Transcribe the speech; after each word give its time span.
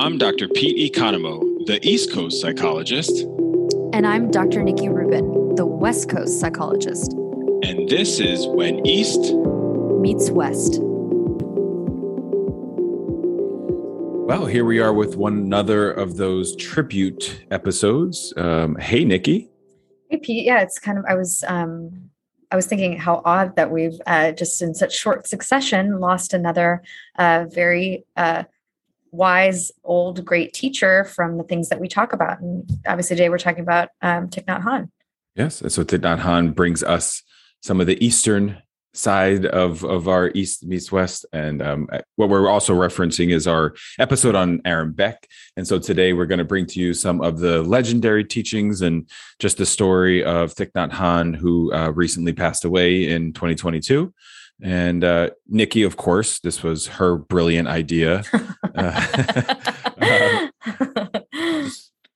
I'm 0.00 0.16
Dr. 0.16 0.48
Pete 0.48 0.94
Economou, 0.94 1.66
the 1.66 1.78
East 1.86 2.10
Coast 2.10 2.40
psychologist. 2.40 3.20
And 3.92 4.06
I'm 4.06 4.30
Dr. 4.30 4.62
Nikki 4.62 4.88
Rubin, 4.88 5.54
the 5.56 5.66
West 5.66 6.08
Coast 6.08 6.40
psychologist. 6.40 7.12
And 7.62 7.86
this 7.86 8.18
is 8.18 8.46
When 8.46 8.86
East 8.86 9.20
Meets 10.00 10.30
West. 10.30 10.78
Well, 14.26 14.46
here 14.46 14.64
we 14.64 14.78
are 14.80 14.94
with 14.94 15.16
one 15.16 15.34
another 15.34 15.92
of 15.92 16.16
those 16.16 16.56
tribute 16.56 17.44
episodes. 17.50 18.32
Um, 18.38 18.76
hey, 18.76 19.04
Nikki. 19.04 19.50
Hey, 20.08 20.16
Pete. 20.16 20.46
Yeah, 20.46 20.62
it's 20.62 20.78
kind 20.78 20.96
of, 20.96 21.04
I 21.10 21.14
was, 21.14 21.44
um, 21.46 22.08
I 22.50 22.56
was 22.56 22.66
thinking 22.66 22.96
how 22.96 23.20
odd 23.26 23.54
that 23.56 23.70
we've 23.70 24.00
uh, 24.06 24.32
just 24.32 24.62
in 24.62 24.72
such 24.72 24.96
short 24.96 25.26
succession 25.26 26.00
lost 26.00 26.32
another 26.32 26.82
uh, 27.18 27.44
very 27.50 28.06
uh, 28.16 28.44
wise, 29.12 29.70
old, 29.84 30.24
great 30.24 30.52
teacher 30.52 31.04
from 31.04 31.36
the 31.38 31.44
things 31.44 31.68
that 31.68 31.80
we 31.80 31.88
talk 31.88 32.12
about. 32.12 32.40
And 32.40 32.70
obviously, 32.86 33.16
today 33.16 33.28
we're 33.28 33.38
talking 33.38 33.62
about 33.62 33.88
um, 34.02 34.28
Thich 34.28 34.44
Nhat 34.46 34.62
Hanh. 34.62 34.90
Yes. 35.34 35.60
And 35.60 35.72
so 35.72 35.84
Thich 35.84 36.00
Nhat 36.00 36.20
Hanh 36.20 36.54
brings 36.54 36.82
us 36.82 37.22
some 37.60 37.80
of 37.80 37.86
the 37.86 38.04
Eastern 38.04 38.62
side 38.92 39.46
of 39.46 39.84
of 39.84 40.08
our 40.08 40.32
east 40.34 40.66
meets 40.66 40.90
west 40.90 41.24
and 41.32 41.62
um, 41.62 41.88
what 42.16 42.28
we're 42.28 42.48
also 42.48 42.74
referencing 42.74 43.32
is 43.32 43.46
our 43.46 43.72
episode 44.00 44.34
on 44.34 44.60
aaron 44.64 44.90
beck 44.90 45.28
and 45.56 45.66
so 45.66 45.78
today 45.78 46.12
we're 46.12 46.26
going 46.26 46.38
to 46.40 46.44
bring 46.44 46.66
to 46.66 46.80
you 46.80 46.92
some 46.92 47.20
of 47.20 47.38
the 47.38 47.62
legendary 47.62 48.24
teachings 48.24 48.82
and 48.82 49.08
just 49.38 49.58
the 49.58 49.66
story 49.66 50.24
of 50.24 50.52
thich 50.56 50.72
nhat 50.72 50.90
hanh 50.90 51.36
who 51.36 51.72
uh, 51.72 51.90
recently 51.90 52.32
passed 52.32 52.64
away 52.64 53.08
in 53.08 53.32
2022 53.32 54.12
and 54.62 55.04
uh, 55.04 55.30
nikki 55.48 55.82
of 55.82 55.96
course 55.96 56.40
this 56.40 56.62
was 56.62 56.86
her 56.86 57.16
brilliant 57.16 57.68
idea 57.68 58.22
uh, 58.74 60.48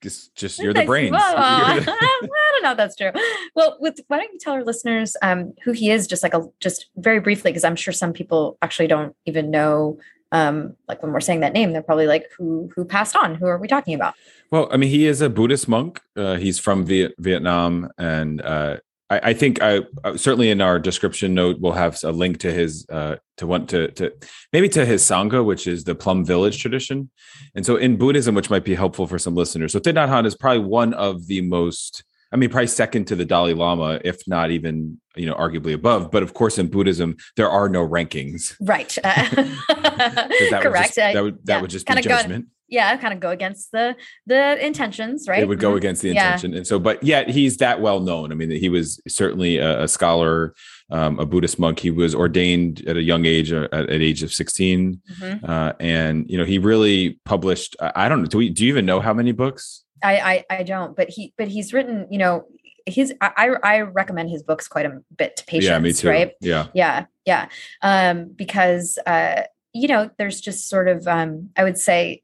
just, 0.04 0.34
just 0.36 0.58
you're 0.60 0.74
the 0.74 0.84
brains. 0.84 1.12
Well, 1.12 1.34
I 1.36 1.80
don't 1.82 2.62
know 2.62 2.72
if 2.72 2.76
that's 2.76 2.94
true. 2.94 3.10
Well, 3.54 3.76
with 3.80 3.98
why 4.08 4.18
don't 4.18 4.32
you 4.32 4.38
tell 4.38 4.52
our 4.52 4.62
listeners 4.62 5.16
um, 5.22 5.54
who 5.64 5.72
he 5.72 5.90
is, 5.90 6.06
just 6.06 6.22
like 6.22 6.34
a 6.34 6.44
just 6.60 6.86
very 6.96 7.20
briefly, 7.20 7.50
because 7.50 7.64
I'm 7.64 7.76
sure 7.76 7.92
some 7.92 8.12
people 8.12 8.58
actually 8.62 8.86
don't 8.86 9.16
even 9.26 9.50
know. 9.50 9.98
Um, 10.30 10.76
like 10.88 11.02
when 11.02 11.12
we're 11.12 11.20
saying 11.20 11.40
that 11.40 11.52
name, 11.52 11.72
they're 11.72 11.82
probably 11.82 12.06
like, 12.06 12.30
"Who 12.36 12.70
who 12.74 12.84
passed 12.84 13.16
on? 13.16 13.34
Who 13.34 13.46
are 13.46 13.58
we 13.58 13.66
talking 13.66 13.94
about?" 13.94 14.14
Well, 14.50 14.68
I 14.70 14.76
mean, 14.76 14.90
he 14.90 15.06
is 15.06 15.20
a 15.20 15.30
Buddhist 15.30 15.68
monk. 15.68 16.00
Uh, 16.16 16.36
he's 16.36 16.58
from 16.58 16.84
Viet- 16.84 17.14
Vietnam, 17.18 17.90
and 17.98 18.42
uh, 18.42 18.78
I, 19.14 19.30
I, 19.30 19.34
think 19.34 19.62
I 19.62 19.80
uh, 20.04 20.16
certainly 20.16 20.50
in 20.50 20.60
our 20.60 20.78
description 20.78 21.34
note 21.34 21.60
we'll 21.60 21.72
have 21.72 21.98
a 22.04 22.12
link 22.12 22.38
to 22.38 22.52
his 22.52 22.86
uh, 22.90 23.16
to 23.36 23.46
want 23.46 23.68
to 23.70 23.88
to 23.92 24.12
maybe 24.52 24.68
to 24.70 24.84
his 24.84 25.02
sangha, 25.02 25.44
which 25.44 25.66
is 25.66 25.84
the 25.84 25.94
Plum 25.94 26.24
Village 26.24 26.60
tradition. 26.60 27.10
And 27.54 27.64
so 27.64 27.76
in 27.76 27.96
Buddhism, 27.96 28.34
which 28.34 28.50
might 28.50 28.64
be 28.64 28.74
helpful 28.74 29.06
for 29.06 29.18
some 29.18 29.34
listeners, 29.34 29.72
so 29.72 29.80
Thich 29.80 29.94
Nhat 29.94 30.08
Hanh 30.08 30.26
is 30.26 30.34
probably 30.34 30.64
one 30.64 30.94
of 30.94 31.26
the 31.26 31.40
most 31.40 32.04
I 32.32 32.36
mean, 32.36 32.50
probably 32.50 32.66
second 32.66 33.04
to 33.06 33.14
the 33.14 33.24
Dalai 33.24 33.54
Lama, 33.54 34.00
if 34.04 34.26
not 34.26 34.50
even, 34.50 35.00
you 35.14 35.24
know, 35.24 35.34
arguably 35.34 35.72
above. 35.72 36.10
But 36.10 36.24
of 36.24 36.34
course, 36.34 36.58
in 36.58 36.66
Buddhism, 36.66 37.16
there 37.36 37.48
are 37.48 37.68
no 37.68 37.86
rankings. 37.86 38.56
Right. 38.60 38.96
Uh, 39.76 40.28
that 40.50 40.62
Correct. 40.62 40.74
Would 40.74 40.94
just, 40.94 40.96
that 40.96 41.22
would, 41.22 41.46
that 41.46 41.54
yeah. 41.54 41.60
would 41.60 41.70
just 41.70 41.86
be 41.86 42.00
judgment. 42.00 42.46
Yeah, 42.68 42.96
kind 42.96 43.12
of 43.12 43.20
go 43.20 43.30
against 43.30 43.72
the 43.72 43.94
the 44.26 44.64
intentions, 44.64 45.28
right? 45.28 45.42
It 45.42 45.48
would 45.48 45.60
go 45.60 45.70
mm-hmm. 45.70 45.78
against 45.78 46.02
the 46.02 46.10
intention, 46.10 46.52
yeah. 46.52 46.58
and 46.58 46.66
so, 46.66 46.78
but 46.78 47.02
yet 47.02 47.28
he's 47.28 47.58
that 47.58 47.80
well 47.80 48.00
known. 48.00 48.32
I 48.32 48.34
mean, 48.34 48.50
he 48.50 48.68
was 48.68 49.00
certainly 49.06 49.58
a, 49.58 49.82
a 49.82 49.88
scholar, 49.88 50.54
um, 50.90 51.18
a 51.18 51.26
Buddhist 51.26 51.58
monk. 51.58 51.78
He 51.78 51.90
was 51.90 52.14
ordained 52.14 52.82
at 52.88 52.96
a 52.96 53.02
young 53.02 53.26
age, 53.26 53.52
uh, 53.52 53.68
at, 53.72 53.90
at 53.90 54.00
age 54.00 54.22
of 54.22 54.32
16 54.32 55.00
mm-hmm. 55.20 55.44
uh, 55.44 55.72
and 55.78 56.28
you 56.28 56.38
know, 56.38 56.44
he 56.44 56.58
really 56.58 57.20
published. 57.24 57.76
I 57.80 58.08
don't 58.08 58.22
know. 58.22 58.28
Do 58.28 58.38
we? 58.38 58.48
Do 58.48 58.64
you 58.64 58.70
even 58.70 58.86
know 58.86 59.00
how 59.00 59.12
many 59.12 59.32
books? 59.32 59.84
I, 60.04 60.44
I, 60.50 60.58
I 60.58 60.62
don't, 60.62 60.94
but 60.94 61.08
he, 61.08 61.32
but 61.36 61.48
he's 61.48 61.72
written, 61.72 62.06
you 62.10 62.18
know, 62.18 62.46
his, 62.86 63.14
I, 63.20 63.56
I 63.62 63.80
recommend 63.80 64.30
his 64.30 64.42
books 64.42 64.68
quite 64.68 64.86
a 64.86 65.00
bit 65.16 65.36
to 65.36 65.44
patients. 65.46 65.68
Yeah, 65.68 65.78
me 65.78 65.92
too. 65.92 66.08
Right. 66.08 66.32
Yeah. 66.40 66.66
Yeah. 66.74 67.06
Yeah. 67.24 67.48
Um, 67.80 68.28
because, 68.36 68.98
uh, 69.06 69.42
you 69.72 69.88
know, 69.88 70.10
there's 70.18 70.40
just 70.40 70.68
sort 70.68 70.88
of, 70.88 71.08
um, 71.08 71.50
I 71.56 71.64
would 71.64 71.78
say 71.78 72.22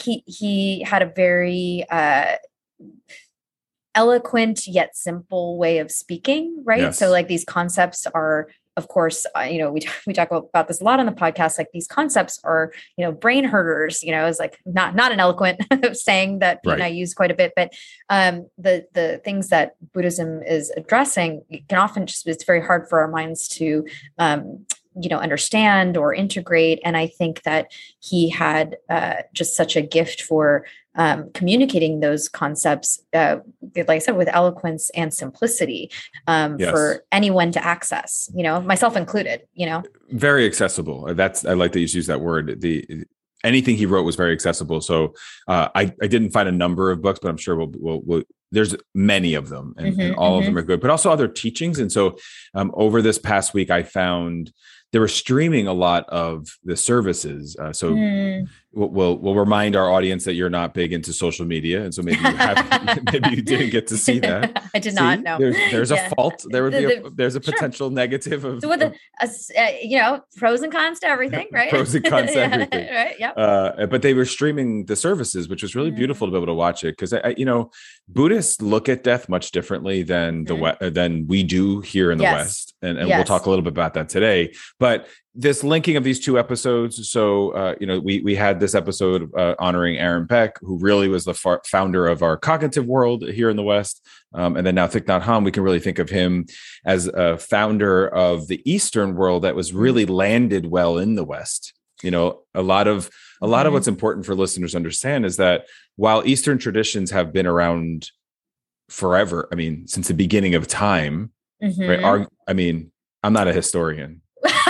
he, 0.00 0.22
he 0.26 0.82
had 0.82 1.02
a 1.02 1.06
very, 1.06 1.84
uh, 1.90 2.36
eloquent 3.94 4.66
yet 4.68 4.94
simple 4.94 5.58
way 5.58 5.78
of 5.78 5.90
speaking 5.90 6.62
right 6.64 6.82
yes. 6.82 6.98
so 6.98 7.10
like 7.10 7.26
these 7.26 7.44
concepts 7.44 8.06
are 8.06 8.46
of 8.78 8.86
course, 8.86 9.26
uh, 9.36 9.40
you 9.40 9.58
know, 9.58 9.72
we, 9.72 9.80
we 10.06 10.14
talk 10.14 10.30
about 10.30 10.68
this 10.68 10.80
a 10.80 10.84
lot 10.84 11.00
on 11.00 11.06
the 11.06 11.12
podcast, 11.12 11.58
like 11.58 11.68
these 11.74 11.88
concepts 11.88 12.40
are, 12.44 12.72
you 12.96 13.04
know, 13.04 13.12
brain 13.12 13.44
herders, 13.44 14.02
you 14.02 14.12
know, 14.12 14.24
is 14.26 14.38
like 14.38 14.58
not, 14.64 14.94
not 14.94 15.12
an 15.12 15.20
eloquent 15.20 15.60
saying 15.92 16.38
that 16.38 16.60
right. 16.64 16.80
I 16.80 16.86
use 16.86 17.12
quite 17.12 17.32
a 17.32 17.34
bit, 17.34 17.52
but 17.56 17.72
um, 18.08 18.48
the, 18.56 18.86
the 18.94 19.20
things 19.24 19.48
that 19.48 19.72
Buddhism 19.92 20.42
is 20.44 20.70
addressing 20.76 21.42
can 21.68 21.78
often 21.78 22.06
just, 22.06 22.26
it's 22.26 22.44
very 22.44 22.64
hard 22.64 22.88
for 22.88 23.00
our 23.00 23.08
minds 23.08 23.48
to, 23.48 23.84
um, 24.18 24.64
you 25.00 25.08
know 25.08 25.18
understand 25.18 25.96
or 25.96 26.14
integrate. 26.14 26.80
And 26.84 26.96
i 26.96 27.06
think 27.06 27.42
that 27.42 27.72
he 28.00 28.28
had 28.28 28.76
uh, 28.88 29.22
just 29.32 29.56
such 29.56 29.76
a 29.76 29.82
gift 29.82 30.22
for 30.22 30.64
um, 30.94 31.30
communicating 31.32 32.00
those 32.00 32.28
concepts 32.28 33.00
uh, 33.12 33.36
like 33.76 33.90
i 33.90 33.98
said 33.98 34.16
with 34.16 34.28
eloquence 34.28 34.90
and 34.90 35.14
simplicity 35.14 35.90
um, 36.26 36.56
yes. 36.58 36.70
for 36.70 37.04
anyone 37.12 37.52
to 37.52 37.64
access 37.64 38.30
you 38.34 38.42
know 38.42 38.60
myself 38.60 38.96
included 38.96 39.42
you 39.54 39.66
know? 39.66 39.82
Very 40.10 40.46
accessible. 40.46 41.14
That's 41.14 41.44
i 41.44 41.52
like 41.52 41.72
that 41.72 41.80
you 41.80 41.86
use 41.86 42.06
that 42.06 42.20
word. 42.20 42.60
The 42.60 43.04
anything 43.44 43.76
he 43.76 43.86
wrote 43.86 44.04
was 44.04 44.16
very 44.16 44.32
accessible. 44.32 44.80
So 44.80 45.14
uh, 45.46 45.68
I, 45.74 45.92
I 46.02 46.06
didn't 46.06 46.30
find 46.30 46.48
a 46.48 46.52
number 46.52 46.90
of 46.90 47.02
books 47.02 47.20
but 47.22 47.28
i'm 47.28 47.36
sure 47.36 47.56
we'll, 47.56 47.72
we'll, 47.74 48.00
we'll 48.04 48.22
there's 48.50 48.74
many 48.94 49.34
of 49.34 49.48
them 49.50 49.74
and, 49.76 49.92
mm-hmm, 49.92 50.00
and 50.00 50.14
all 50.16 50.32
mm-hmm. 50.32 50.38
of 50.38 50.44
them 50.46 50.58
are 50.58 50.62
good 50.62 50.80
but 50.80 50.90
also 50.90 51.10
other 51.10 51.28
teachings. 51.28 51.78
And 51.78 51.92
so 51.92 52.16
um, 52.54 52.70
over 52.74 53.02
this 53.02 53.18
past 53.18 53.52
week 53.54 53.70
i 53.70 53.82
found 53.82 54.52
they 54.92 54.98
were 54.98 55.08
streaming 55.08 55.66
a 55.66 55.72
lot 55.72 56.08
of 56.08 56.48
the 56.64 56.76
services. 56.76 57.56
Uh, 57.60 57.72
so 57.72 57.92
mm. 57.92 58.48
We'll, 58.72 59.16
we'll, 59.18 59.34
remind 59.34 59.76
our 59.76 59.90
audience 59.90 60.24
that 60.24 60.34
you're 60.34 60.50
not 60.50 60.74
big 60.74 60.92
into 60.92 61.12
social 61.12 61.46
media, 61.46 61.82
and 61.84 61.94
so 61.94 62.02
maybe 62.02 62.18
you 62.18 62.36
have, 62.36 63.00
maybe 63.12 63.36
you 63.36 63.42
didn't 63.42 63.70
get 63.70 63.86
to 63.88 63.96
see 63.96 64.18
that. 64.20 64.68
I 64.74 64.78
did 64.78 64.94
see, 64.94 65.00
not 65.00 65.20
know. 65.20 65.38
There's, 65.38 65.56
there's 65.70 65.90
yeah. 65.90 66.06
a 66.06 66.14
fault. 66.14 66.44
There 66.50 66.62
would 66.62 66.72
be 66.72 66.84
a, 66.84 67.10
there's 67.10 67.34
a 67.34 67.40
potential 67.40 67.88
sure. 67.88 67.94
negative 67.94 68.44
of, 68.44 68.60
so 68.60 68.68
with 68.68 68.80
the, 68.80 68.94
uh, 69.20 69.68
you 69.82 69.98
know 69.98 70.22
pros 70.36 70.62
and 70.62 70.72
cons 70.72 71.00
to 71.00 71.08
everything, 71.08 71.48
right? 71.52 71.70
pros 71.70 71.94
and 71.94 72.04
cons 72.04 72.32
to 72.32 72.40
everything, 72.40 72.94
right? 72.94 73.14
Yeah. 73.18 73.30
Uh, 73.30 73.86
but 73.86 74.02
they 74.02 74.14
were 74.14 74.26
streaming 74.26 74.84
the 74.86 74.96
services, 74.96 75.48
which 75.48 75.62
was 75.62 75.74
really 75.74 75.92
mm. 75.92 75.96
beautiful 75.96 76.26
to 76.26 76.30
be 76.30 76.36
able 76.36 76.46
to 76.46 76.54
watch 76.54 76.84
it 76.84 76.92
because 76.92 77.12
I 77.12 77.34
you 77.36 77.44
know 77.44 77.70
Buddhists 78.08 78.60
look 78.60 78.88
at 78.88 79.04
death 79.04 79.28
much 79.28 79.50
differently 79.50 80.02
than 80.02 80.44
the 80.44 80.54
mm. 80.54 80.94
than 80.94 81.26
we 81.26 81.42
do 81.42 81.80
here 81.80 82.10
in 82.10 82.18
the 82.18 82.24
yes. 82.24 82.34
West, 82.34 82.74
and, 82.82 82.98
and 82.98 83.08
yes. 83.08 83.18
we'll 83.18 83.24
talk 83.24 83.46
a 83.46 83.50
little 83.50 83.62
bit 83.62 83.72
about 83.72 83.94
that 83.94 84.08
today. 84.08 84.54
But 84.78 85.08
this 85.40 85.62
linking 85.62 85.96
of 85.96 86.02
these 86.02 86.18
two 86.18 86.36
episodes, 86.36 87.08
so 87.08 87.50
uh, 87.50 87.76
you 87.80 87.86
know, 87.86 88.00
we 88.00 88.20
we 88.22 88.34
had 88.34 88.58
this 88.58 88.74
episode 88.74 89.32
uh, 89.36 89.54
honoring 89.60 89.96
Aaron 89.96 90.26
Beck, 90.26 90.58
who 90.60 90.76
really 90.78 91.06
was 91.06 91.24
the 91.24 91.32
far- 91.32 91.62
founder 91.64 92.08
of 92.08 92.24
our 92.24 92.36
cognitive 92.36 92.86
world 92.86 93.22
here 93.22 93.48
in 93.48 93.56
the 93.56 93.62
West, 93.62 94.04
um, 94.34 94.56
and 94.56 94.66
then 94.66 94.74
now 94.74 94.88
Thich 94.88 95.02
Nhat 95.02 95.22
Hanh, 95.22 95.44
we 95.44 95.52
can 95.52 95.62
really 95.62 95.78
think 95.78 96.00
of 96.00 96.10
him 96.10 96.46
as 96.84 97.06
a 97.06 97.38
founder 97.38 98.08
of 98.08 98.48
the 98.48 98.60
Eastern 98.68 99.14
world 99.14 99.44
that 99.44 99.54
was 99.54 99.72
really 99.72 100.06
landed 100.06 100.66
well 100.66 100.98
in 100.98 101.14
the 101.14 101.24
West. 101.24 101.72
You 102.02 102.10
know, 102.10 102.42
a 102.52 102.62
lot 102.62 102.88
of 102.88 103.08
a 103.40 103.46
lot 103.46 103.68
of 103.68 103.72
what's 103.72 103.88
important 103.88 104.26
for 104.26 104.34
listeners 104.34 104.72
to 104.72 104.76
understand 104.76 105.24
is 105.24 105.36
that 105.36 105.66
while 105.94 106.26
Eastern 106.26 106.58
traditions 106.58 107.12
have 107.12 107.32
been 107.32 107.46
around 107.46 108.10
forever, 108.88 109.48
I 109.52 109.54
mean, 109.54 109.86
since 109.86 110.08
the 110.08 110.14
beginning 110.14 110.56
of 110.56 110.66
time, 110.66 111.30
mm-hmm. 111.62 111.88
right? 111.88 112.02
Our, 112.02 112.28
I 112.48 112.54
mean, 112.54 112.90
I'm 113.22 113.32
not 113.32 113.46
a 113.46 113.52
historian. 113.52 114.22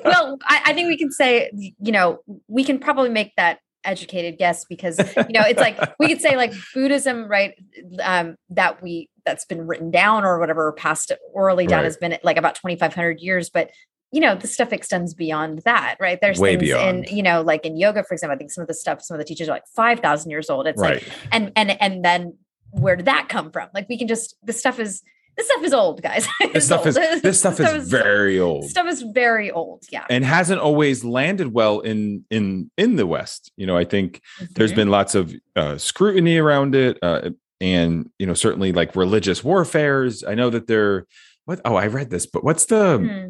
well, 0.04 0.38
I, 0.44 0.62
I 0.66 0.72
think 0.72 0.88
we 0.88 0.96
can 0.96 1.10
say, 1.10 1.50
you 1.54 1.92
know, 1.92 2.20
we 2.48 2.64
can 2.64 2.78
probably 2.78 3.10
make 3.10 3.34
that 3.36 3.60
educated 3.84 4.38
guess 4.38 4.64
because 4.66 4.98
you 4.98 5.32
know 5.32 5.40
it's 5.40 5.58
like 5.58 5.78
we 5.98 6.06
could 6.06 6.20
say 6.20 6.36
like 6.36 6.52
buddhism 6.74 7.26
right 7.28 7.54
um 8.02 8.36
that 8.50 8.82
we 8.82 9.08
that's 9.24 9.44
been 9.46 9.66
written 9.66 9.90
down 9.90 10.22
or 10.24 10.38
whatever 10.38 10.72
passed 10.72 11.12
orally 11.32 11.66
down 11.66 11.78
right. 11.78 11.84
has 11.84 11.96
been 11.96 12.16
like 12.22 12.36
about 12.36 12.54
2500 12.56 13.20
years 13.20 13.48
but 13.48 13.70
you 14.12 14.20
know 14.20 14.34
the 14.34 14.46
stuff 14.46 14.72
extends 14.72 15.14
beyond 15.14 15.60
that 15.64 15.96
right 15.98 16.20
there's 16.20 16.38
Way 16.38 16.56
things 16.56 16.62
beyond. 16.68 17.06
in 17.06 17.16
you 17.16 17.22
know 17.22 17.40
like 17.40 17.64
in 17.64 17.76
yoga 17.76 18.04
for 18.04 18.14
example 18.14 18.34
i 18.34 18.38
think 18.38 18.50
some 18.50 18.62
of 18.62 18.68
the 18.68 18.74
stuff 18.74 19.02
some 19.02 19.14
of 19.14 19.18
the 19.18 19.24
teachers 19.24 19.48
are 19.48 19.52
like 19.52 19.66
5000 19.74 20.30
years 20.30 20.50
old 20.50 20.66
it's 20.66 20.80
right. 20.80 21.02
like 21.02 21.12
and 21.32 21.52
and 21.56 21.80
and 21.80 22.04
then 22.04 22.36
where 22.72 22.96
did 22.96 23.06
that 23.06 23.28
come 23.28 23.50
from 23.50 23.68
like 23.72 23.88
we 23.88 23.96
can 23.96 24.08
just 24.08 24.36
the 24.42 24.52
stuff 24.52 24.78
is 24.78 25.02
this 25.40 25.48
stuff 25.48 25.64
is 25.64 25.72
old, 25.72 26.02
guys. 26.02 26.28
this 26.52 26.66
stuff 26.66 26.80
old. 26.80 26.88
is 26.88 27.22
this 27.22 27.38
stuff, 27.38 27.60
is, 27.60 27.72
is 27.72 27.90
very 27.90 28.38
old. 28.38 28.68
Stuff 28.68 28.86
is 28.86 29.02
very 29.02 29.50
old, 29.50 29.84
yeah, 29.90 30.04
and 30.10 30.24
hasn't 30.24 30.60
always 30.60 31.04
landed 31.04 31.52
well 31.52 31.80
in 31.80 32.24
in 32.30 32.70
in 32.76 32.96
the 32.96 33.06
West. 33.06 33.50
You 33.56 33.66
know, 33.66 33.76
I 33.76 33.84
think 33.84 34.20
mm-hmm. 34.38 34.52
there's 34.54 34.72
been 34.72 34.88
lots 34.88 35.14
of 35.14 35.34
uh, 35.56 35.78
scrutiny 35.78 36.36
around 36.36 36.74
it, 36.74 36.98
uh, 37.02 37.30
and 37.60 38.10
you 38.18 38.26
know, 38.26 38.34
certainly 38.34 38.72
like 38.72 38.94
religious 38.96 39.42
warfares. 39.42 40.22
I 40.24 40.34
know 40.34 40.50
that 40.50 40.66
there. 40.66 41.06
What? 41.46 41.60
Oh, 41.64 41.76
I 41.76 41.86
read 41.86 42.10
this, 42.10 42.26
but 42.26 42.44
what's 42.44 42.66
the 42.66 42.98
hmm. 42.98 43.28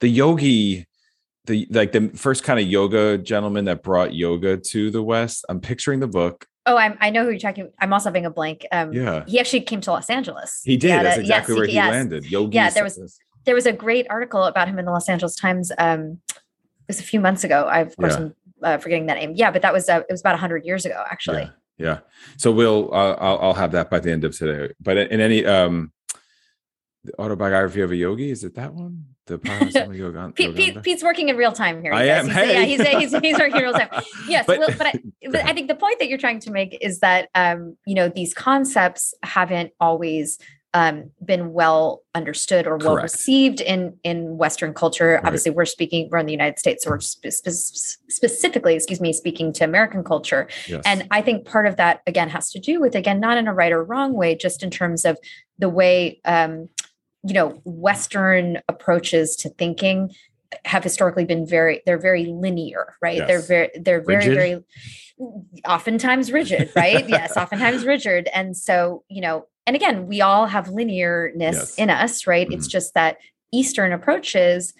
the 0.00 0.08
yogi? 0.08 0.86
the 1.46 1.66
like 1.70 1.90
the 1.90 2.08
first 2.14 2.44
kind 2.44 2.60
of 2.60 2.66
yoga 2.68 3.18
gentleman 3.18 3.64
that 3.64 3.82
brought 3.82 4.14
yoga 4.14 4.56
to 4.56 4.92
the 4.92 5.02
West. 5.02 5.44
I'm 5.48 5.60
picturing 5.60 5.98
the 5.98 6.06
book. 6.06 6.46
Oh, 6.64 6.76
I'm, 6.76 6.96
I 7.00 7.10
know 7.10 7.24
who 7.24 7.30
you're 7.30 7.40
talking. 7.40 7.70
I'm 7.80 7.92
also 7.92 8.08
having 8.08 8.24
a 8.24 8.30
blank. 8.30 8.66
Um, 8.70 8.92
yeah, 8.92 9.24
he 9.26 9.40
actually 9.40 9.62
came 9.62 9.80
to 9.82 9.90
Los 9.90 10.08
Angeles. 10.08 10.60
He 10.64 10.76
did. 10.76 11.04
That's 11.04 11.18
exactly 11.18 11.54
yes, 11.54 11.58
where 11.58 11.66
he, 11.66 11.74
yes. 11.74 11.90
landed. 11.90 12.30
Yogi. 12.30 12.54
Yeah, 12.54 12.70
there 12.70 12.84
was 12.84 13.18
there 13.44 13.54
was 13.54 13.66
a 13.66 13.72
great 13.72 14.06
article 14.08 14.44
about 14.44 14.68
him 14.68 14.78
in 14.78 14.84
the 14.84 14.92
Los 14.92 15.08
Angeles 15.08 15.34
Times. 15.34 15.72
Um, 15.78 16.20
it 16.28 16.88
was 16.88 17.00
a 17.00 17.02
few 17.02 17.20
months 17.20 17.42
ago. 17.42 17.64
I 17.64 17.80
of 17.80 17.96
course 17.96 18.14
yeah. 18.14 18.20
am 18.20 18.34
uh, 18.62 18.78
forgetting 18.78 19.06
that 19.06 19.14
name. 19.14 19.32
Yeah, 19.34 19.50
but 19.50 19.62
that 19.62 19.72
was 19.72 19.88
uh, 19.88 20.02
it 20.08 20.12
was 20.12 20.20
about 20.20 20.38
hundred 20.38 20.64
years 20.64 20.84
ago, 20.84 21.02
actually. 21.10 21.50
Yeah. 21.78 21.86
yeah. 21.86 21.98
So 22.36 22.52
we'll 22.52 22.94
uh, 22.94 23.14
I'll, 23.14 23.38
I'll 23.38 23.54
have 23.54 23.72
that 23.72 23.90
by 23.90 23.98
the 23.98 24.12
end 24.12 24.24
of 24.24 24.36
today. 24.36 24.72
But 24.80 24.98
in 24.98 25.20
any 25.20 25.44
um, 25.44 25.92
the 27.04 27.20
autobiography 27.20 27.80
of 27.80 27.90
a 27.90 27.96
yogi 27.96 28.30
is 28.30 28.44
it 28.44 28.54
that 28.54 28.74
one? 28.74 29.06
The 29.26 29.38
Yogan, 29.94 30.32
Pete, 30.32 30.56
Pete, 30.56 30.82
Pete's 30.82 31.02
working 31.02 31.28
in 31.28 31.36
real 31.36 31.52
time 31.52 31.80
here. 31.80 31.92
I 31.92 32.04
am. 32.04 32.26
He's, 32.26 32.34
hey. 32.34 32.52
Yeah, 32.54 32.64
he's, 32.64 33.12
he's, 33.12 33.20
he's 33.20 33.38
working 33.38 33.56
in 33.56 33.62
real 33.62 33.72
time. 33.72 33.88
Yes, 34.26 34.46
but, 34.46 34.58
but, 34.76 34.86
I, 34.88 34.92
but 35.30 35.44
I 35.44 35.52
think 35.52 35.68
the 35.68 35.76
point 35.76 36.00
that 36.00 36.08
you're 36.08 36.18
trying 36.18 36.40
to 36.40 36.50
make 36.50 36.76
is 36.80 36.98
that 37.00 37.28
um, 37.34 37.76
you 37.86 37.94
know 37.94 38.08
these 38.08 38.34
concepts 38.34 39.14
haven't 39.22 39.72
always 39.78 40.38
um, 40.74 41.10
been 41.24 41.52
well 41.52 42.02
understood 42.14 42.66
or 42.66 42.78
well 42.78 42.96
Correct. 42.96 43.12
received 43.12 43.60
in 43.60 43.96
in 44.02 44.38
Western 44.38 44.74
culture. 44.74 45.14
Right. 45.14 45.24
Obviously, 45.24 45.52
we're 45.52 45.66
speaking 45.66 46.08
we're 46.10 46.18
in 46.18 46.26
the 46.26 46.32
United 46.32 46.58
States, 46.58 46.82
so 46.82 46.90
we're 46.90 47.00
spe- 47.00 47.28
spe- 47.28 48.10
specifically, 48.10 48.74
excuse 48.74 49.00
me, 49.00 49.12
speaking 49.12 49.52
to 49.52 49.64
American 49.64 50.02
culture. 50.02 50.48
Yes. 50.66 50.82
And 50.84 51.06
I 51.12 51.22
think 51.22 51.46
part 51.46 51.66
of 51.66 51.76
that 51.76 52.00
again 52.08 52.28
has 52.30 52.50
to 52.52 52.58
do 52.58 52.80
with 52.80 52.96
again 52.96 53.20
not 53.20 53.38
in 53.38 53.46
a 53.46 53.54
right 53.54 53.72
or 53.72 53.84
wrong 53.84 54.14
way, 54.14 54.34
just 54.34 54.64
in 54.64 54.70
terms 54.70 55.04
of 55.04 55.16
the 55.58 55.68
way 55.68 56.20
um, 56.24 56.68
you 57.24 57.34
know 57.34 57.60
western 57.64 58.58
approaches 58.68 59.36
to 59.36 59.48
thinking 59.50 60.12
have 60.64 60.82
historically 60.82 61.24
been 61.24 61.46
very 61.46 61.82
they're 61.86 61.98
very 61.98 62.26
linear 62.26 62.94
right 63.00 63.18
yes. 63.18 63.28
they're 63.28 63.42
very 63.42 63.70
they're 63.80 64.04
very 64.04 64.28
rigid. 64.28 64.34
very 64.34 64.64
oftentimes 65.66 66.32
rigid 66.32 66.70
right 66.74 67.08
yes 67.08 67.36
oftentimes 67.36 67.84
rigid 67.84 68.28
and 68.34 68.56
so 68.56 69.04
you 69.08 69.20
know 69.20 69.46
and 69.66 69.76
again 69.76 70.06
we 70.06 70.20
all 70.20 70.46
have 70.46 70.66
linearness 70.66 71.52
yes. 71.52 71.74
in 71.76 71.90
us 71.90 72.26
right 72.26 72.48
mm-hmm. 72.48 72.58
it's 72.58 72.66
just 72.66 72.94
that 72.94 73.18
eastern 73.52 73.92
approaches 73.92 74.74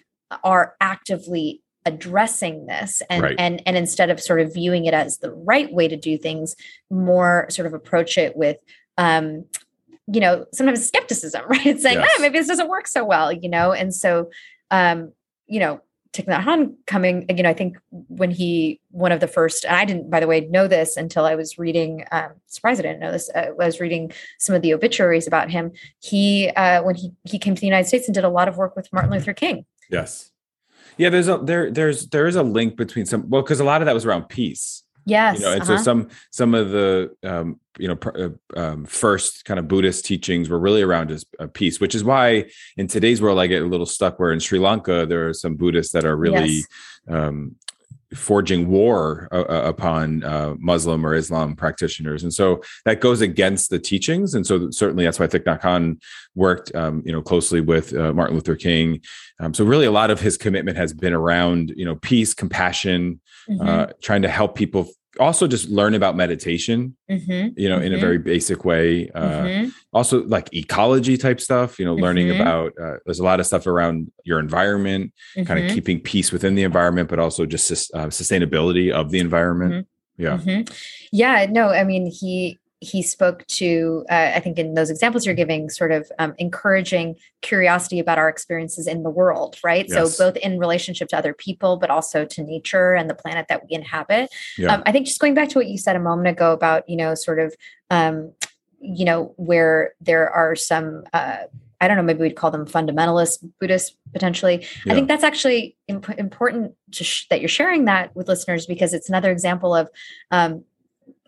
are 0.44 0.75
actively 0.81 1.62
addressing 1.85 2.67
this 2.67 3.03
and 3.11 3.23
right. 3.23 3.37
and 3.39 3.62
and 3.67 3.77
instead 3.77 4.09
of 4.09 4.21
sort 4.21 4.41
of 4.41 4.55
viewing 4.55 4.85
it 4.85 4.94
as 4.94 5.19
the 5.19 5.33
right 5.33 5.73
way 5.73 5.89
to 5.89 5.97
do 5.97 6.17
things 6.17 6.55
more 6.91 7.47
sort 7.50 7.67
of 7.67 7.75
approach 7.75 8.17
it 8.17 8.37
with 8.37 8.56
um 8.99 9.44
you 10.07 10.21
know, 10.21 10.47
sometimes 10.53 10.87
skepticism, 10.87 11.45
right? 11.49 11.67
It's 11.67 11.83
saying, 11.83 11.99
yes. 11.99 12.11
ah, 12.17 12.21
maybe 12.21 12.39
this 12.39 12.49
doesn't 12.49 12.69
work 12.69 12.87
so 12.87 13.05
well, 13.05 13.33
you 13.33 13.49
know? 13.49 13.73
And 13.73 13.95
so, 13.95 14.31
um, 14.71 15.13
you 15.47 15.61
know, 15.61 15.81
Thich 16.13 16.27
Nhat 16.27 16.45
Hanh 16.45 16.75
coming, 16.87 17.25
you 17.35 17.43
know, 17.43 17.49
I 17.49 17.55
think 17.55 17.79
when 17.91 18.31
he, 18.31 18.81
one 18.91 19.13
of 19.13 19.21
the 19.21 19.29
first, 19.29 19.65
and 19.65 19.75
I 19.75 19.87
didn't, 19.87 20.11
by 20.11 20.21
the 20.21 20.27
way, 20.27 20.41
know 20.41 20.69
this 20.69 20.97
until 20.97 21.25
I 21.25 21.35
was 21.35 21.59
reading, 21.59 22.05
um, 22.13 22.33
surprised 22.49 22.81
I 22.81 22.83
didn't 22.83 23.01
know 23.01 23.13
this, 23.13 23.31
uh, 23.35 23.47
I 23.59 23.65
was 23.65 23.81
reading 23.81 24.13
some 24.39 24.55
of 24.55 24.61
the 24.61 24.75
obituaries 24.75 25.27
about 25.27 25.51
him. 25.51 25.73
He, 26.01 26.51
uh, 26.51 26.83
when 26.83 26.97
he, 26.97 27.13
he 27.25 27.39
came 27.39 27.55
to 27.55 27.61
the 27.61 27.67
United 27.67 27.89
States 27.89 28.07
and 28.07 28.15
did 28.15 28.25
a 28.25 28.29
lot 28.29 28.47
of 28.47 28.59
work 28.59 28.77
with 28.77 28.93
Martin 28.93 29.11
Luther 29.11 29.33
King. 29.33 29.65
Yes. 29.91 30.31
Yeah. 30.99 31.09
There's 31.09 31.29
a, 31.29 31.39
there, 31.39 31.71
there's, 31.71 32.09
there 32.09 32.27
is 32.27 32.37
a 32.37 32.43
link 32.43 32.77
between 32.77 33.07
some, 33.07 33.31
well, 33.31 33.43
cause 33.43 33.61
a 33.61 33.65
lot 33.65 33.81
of 33.81 33.87
that 33.87 33.95
was 33.95 34.05
around 34.05 34.29
peace. 34.29 34.81
Yes. 35.05 35.39
You 35.39 35.47
know, 35.47 35.53
and 35.53 35.63
uh-huh. 35.63 35.79
so 35.79 35.83
some 35.83 36.09
some 36.31 36.55
of 36.55 36.71
the 36.71 37.15
um, 37.23 37.61
you 37.79 37.89
know 37.89 37.97
pr- 37.97 38.31
uh, 38.57 38.61
um, 38.61 38.85
first 38.85 39.45
kind 39.45 39.59
of 39.59 39.69
Buddhist 39.69 40.05
teachings 40.05 40.49
were 40.49 40.59
really 40.59 40.83
around 40.83 41.11
as 41.11 41.25
a 41.39 41.49
peace, 41.49 41.81
which 41.81 41.95
is 41.95 42.05
why 42.05 42.47
in 42.77 42.87
today's 42.87 43.21
world 43.21 43.39
I 43.39 43.47
get 43.47 43.63
a 43.63 43.67
little 43.67 43.87
stuck. 43.87 44.19
Where 44.19 44.33
in 44.33 44.41
Sri 44.41 44.59
Lanka 44.59 45.07
there 45.07 45.29
are 45.29 45.35
some 45.35 45.57
Buddhists 45.57 45.93
that 45.93 46.05
are 46.05 46.17
really 46.17 46.57
yes. 46.57 46.67
um, 47.09 47.57
forging 48.14 48.69
war 48.69 49.29
uh, 49.32 49.41
uh, 49.41 49.62
upon 49.64 50.23
uh, 50.25 50.55
Muslim 50.59 51.05
or 51.06 51.14
Islam 51.14 51.56
practitioners, 51.56 52.23
and 52.23 52.32
so 52.32 52.62
that 52.85 53.00
goes 53.00 53.20
against 53.20 53.70
the 53.70 53.79
teachings. 53.79 54.35
And 54.35 54.47
so 54.47 54.70
certainly 54.70 55.05
that's 55.05 55.19
why 55.19 55.26
Thich 55.26 55.44
Nhat 55.44 55.62
Hanh 55.62 56.00
worked, 56.35 56.75
um, 56.75 57.03
you 57.05 57.12
know, 57.12 57.23
closely 57.23 57.61
with 57.61 57.94
uh, 57.94 58.12
Martin 58.12 58.37
Luther 58.37 58.56
King. 58.56 59.00
Um, 59.41 59.55
so 59.55 59.64
really, 59.64 59.87
a 59.87 59.91
lot 59.91 60.11
of 60.11 60.20
his 60.20 60.37
commitment 60.37 60.76
has 60.76 60.93
been 60.93 61.12
around, 61.12 61.73
you 61.76 61.85
know, 61.85 61.97
peace, 61.97 62.35
compassion, 62.35 63.20
mm-hmm. 63.49 63.69
uh, 63.69 63.87
trying 64.03 64.23
to 64.23 64.29
help 64.29 64.55
people 64.55 64.88
also 65.20 65.47
just 65.47 65.69
learn 65.69 65.94
about 65.94 66.17
meditation 66.17 66.97
mm-hmm. 67.11 67.49
you 67.56 67.69
know 67.69 67.76
mm-hmm. 67.76 67.85
in 67.85 67.93
a 67.93 67.97
mm-hmm. 67.97 68.00
very 68.00 68.19
basic 68.19 68.64
way 68.64 69.11
uh, 69.11 69.43
mm-hmm. 69.43 69.69
also 69.93 70.25
like 70.25 70.53
ecology 70.55 71.17
type 71.17 71.41
stuff 71.41 71.79
you 71.79 71.85
know 71.85 71.94
learning 71.94 72.29
mm-hmm. 72.29 72.41
about 72.41 72.73
uh, 72.82 72.97
there's 73.05 73.19
a 73.19 73.25
lot 73.25 73.38
of 73.38 73.47
stuff 73.47 73.67
around 73.67 74.11
your 74.25 74.38
environment 74.38 75.12
kind 75.35 75.50
of 75.50 75.56
mm-hmm. 75.59 75.75
keeping 75.75 76.00
peace 76.00 76.32
within 76.32 76.55
the 76.55 76.62
environment 76.62 77.09
but 77.09 77.19
also 77.19 77.44
just 77.44 77.70
uh, 77.94 78.06
sustainability 78.06 78.91
of 78.91 79.11
the 79.11 79.19
environment 79.19 79.87
yeah 80.17 80.41
yeah 81.11 81.47
no 81.49 81.69
i 81.69 81.85
mean 81.85 82.06
he 82.06 82.58
he 82.82 83.00
spoke 83.00 83.46
to, 83.46 84.05
uh, 84.11 84.32
I 84.34 84.40
think, 84.40 84.58
in 84.58 84.75
those 84.75 84.90
examples 84.90 85.25
you're 85.25 85.37
giving, 85.37 85.70
sort 85.70 85.93
of 85.93 86.11
um, 86.19 86.34
encouraging 86.38 87.14
curiosity 87.40 88.00
about 88.00 88.19
our 88.19 88.29
experiences 88.29 88.88
in 88.88 89.05
the 89.05 89.11
world, 89.11 89.56
right? 89.62 89.87
Yes. 89.88 90.17
So, 90.17 90.25
both 90.25 90.37
in 90.38 90.58
relationship 90.58 91.08
to 91.08 91.17
other 91.17 91.32
people, 91.32 91.76
but 91.76 91.90
also 91.90 92.25
to 92.25 92.43
nature 92.43 92.94
and 92.94 93.08
the 93.08 93.14
planet 93.14 93.46
that 93.49 93.62
we 93.62 93.76
inhabit. 93.76 94.31
Yeah. 94.58 94.75
Um, 94.75 94.82
I 94.84 94.93
think 94.93 95.06
just 95.06 95.20
going 95.20 95.34
back 95.34 95.49
to 95.50 95.58
what 95.58 95.69
you 95.69 95.79
said 95.79 95.94
a 95.94 96.00
moment 96.00 96.29
ago 96.29 96.52
about, 96.52 96.88
you 96.88 96.96
know, 96.96 97.14
sort 97.14 97.38
of, 97.38 97.55
um, 97.90 98.32
you 98.81 99.05
know, 99.05 99.32
where 99.37 99.93
there 100.00 100.29
are 100.29 100.56
some, 100.56 101.05
uh, 101.12 101.37
I 101.81 101.88
don't 101.88 101.96
know, 101.96 102.02
maybe 102.02 102.20
we'd 102.20 102.37
call 102.37 102.50
them 102.50 102.67
fundamentalist 102.67 103.44
Buddhists 103.61 103.96
potentially. 104.12 104.67
Yeah. 104.84 104.93
I 104.93 104.96
think 104.96 105.08
that's 105.08 105.25
actually 105.25 105.76
imp- 105.88 106.19
important 106.19 106.75
sh- 106.93 107.26
that 107.31 107.40
you're 107.40 107.49
sharing 107.49 107.87
that 107.87 108.14
with 108.17 108.29
listeners 108.29 108.67
because 108.67 108.93
it's 108.93 109.08
another 109.08 109.31
example 109.31 109.75
of 109.75 109.88
um, 110.31 110.64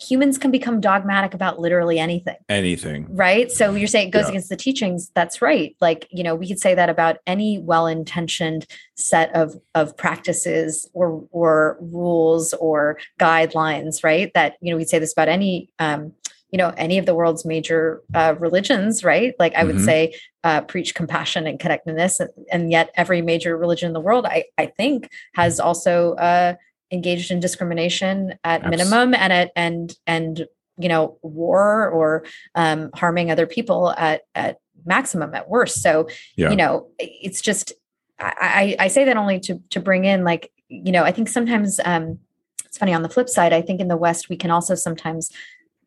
humans 0.01 0.39
can 0.39 0.51
become 0.51 0.81
dogmatic 0.81 1.35
about 1.35 1.61
literally 1.61 1.99
anything. 1.99 2.37
Anything. 2.49 3.07
Right. 3.11 3.51
So 3.51 3.75
you're 3.75 3.87
saying 3.87 4.09
it 4.09 4.11
goes 4.11 4.25
yeah. 4.25 4.31
against 4.31 4.49
the 4.49 4.57
teachings. 4.57 5.11
That's 5.15 5.41
right. 5.41 5.77
Like, 5.81 6.09
you 6.11 6.25
know, 6.25 6.35
we 6.35 6.49
could 6.49 6.61
say 6.61 6.75
that 6.75 6.89
about 6.89 7.19
any 7.27 7.59
well-intentioned 7.59 8.67
set 8.97 9.35
of 9.35 9.57
of 9.75 9.97
practices 9.97 10.89
or 10.95 11.27
or 11.31 11.79
rules 11.81 12.55
or 12.55 12.99
guidelines, 13.21 14.03
right? 14.03 14.33
That, 14.35 14.57
you 14.61 14.71
know, 14.71 14.77
we'd 14.77 14.89
say 14.89 14.99
this 14.99 15.13
about 15.13 15.29
any 15.29 15.71
um, 15.79 16.13
you 16.51 16.59
know, 16.59 16.73
any 16.77 16.99
of 16.99 17.07
the 17.07 17.17
world's 17.17 17.45
major 17.45 18.01
uh, 18.15 18.37
religions, 18.39 19.03
right? 19.03 19.35
Like 19.41 19.57
I 19.57 19.65
would 19.65 19.75
mm-hmm. 19.75 19.85
say, 19.85 20.15
uh, 20.45 20.61
preach 20.61 20.95
compassion 20.95 21.49
and 21.49 21.59
connectedness, 21.59 22.21
and, 22.21 22.31
and, 22.53 22.71
yet 22.71 22.91
every 22.95 23.23
major 23.23 23.57
religion 23.57 23.89
in 23.89 23.93
the 23.93 23.99
world, 23.99 24.25
I 24.25 24.45
I 24.57 24.67
think, 24.67 25.11
has 25.35 25.59
also 25.59 26.15
uh, 26.15 26.55
engaged 26.91 27.31
in 27.31 27.41
discrimination 27.41 28.35
at 28.45 28.63
Absolutely. 28.63 28.77
minimum 28.77 29.15
and 29.15 29.33
at 29.33 29.53
and 29.57 29.97
and 30.07 30.47
you 30.79 30.89
know 30.89 31.19
war 31.23 31.89
or 31.91 32.25
um, 32.55 32.91
harming 32.95 33.31
other 33.31 33.47
people 33.47 33.93
at 33.97 34.23
at 34.35 34.59
maximum 34.87 35.35
at 35.35 35.49
worst 35.49 35.81
so 35.83 36.09
yeah. 36.37 36.51
you 36.51 36.57
know 36.57 36.89
it's 36.99 37.41
just 37.41 37.73
I, 38.21 38.77
I 38.79 38.89
say 38.89 39.05
that 39.07 39.17
only 39.17 39.41
to 39.41 39.63
to 39.71 39.81
bring 39.81 40.05
in 40.05 40.25
like 40.25 40.53
you 40.69 40.93
know 40.93 41.03
i 41.03 41.11
think 41.11 41.29
sometimes 41.29 41.81
um 41.85 42.19
it's 42.65 42.77
funny 42.77 42.93
on 42.93 43.03
the 43.03 43.09
flip 43.09 43.29
side 43.29 43.53
i 43.53 43.63
think 43.63 43.81
in 43.81 43.89
the 43.89 43.97
west 43.97 44.29
we 44.29 44.37
can 44.37 44.51
also 44.51 44.75
sometimes 44.75 45.31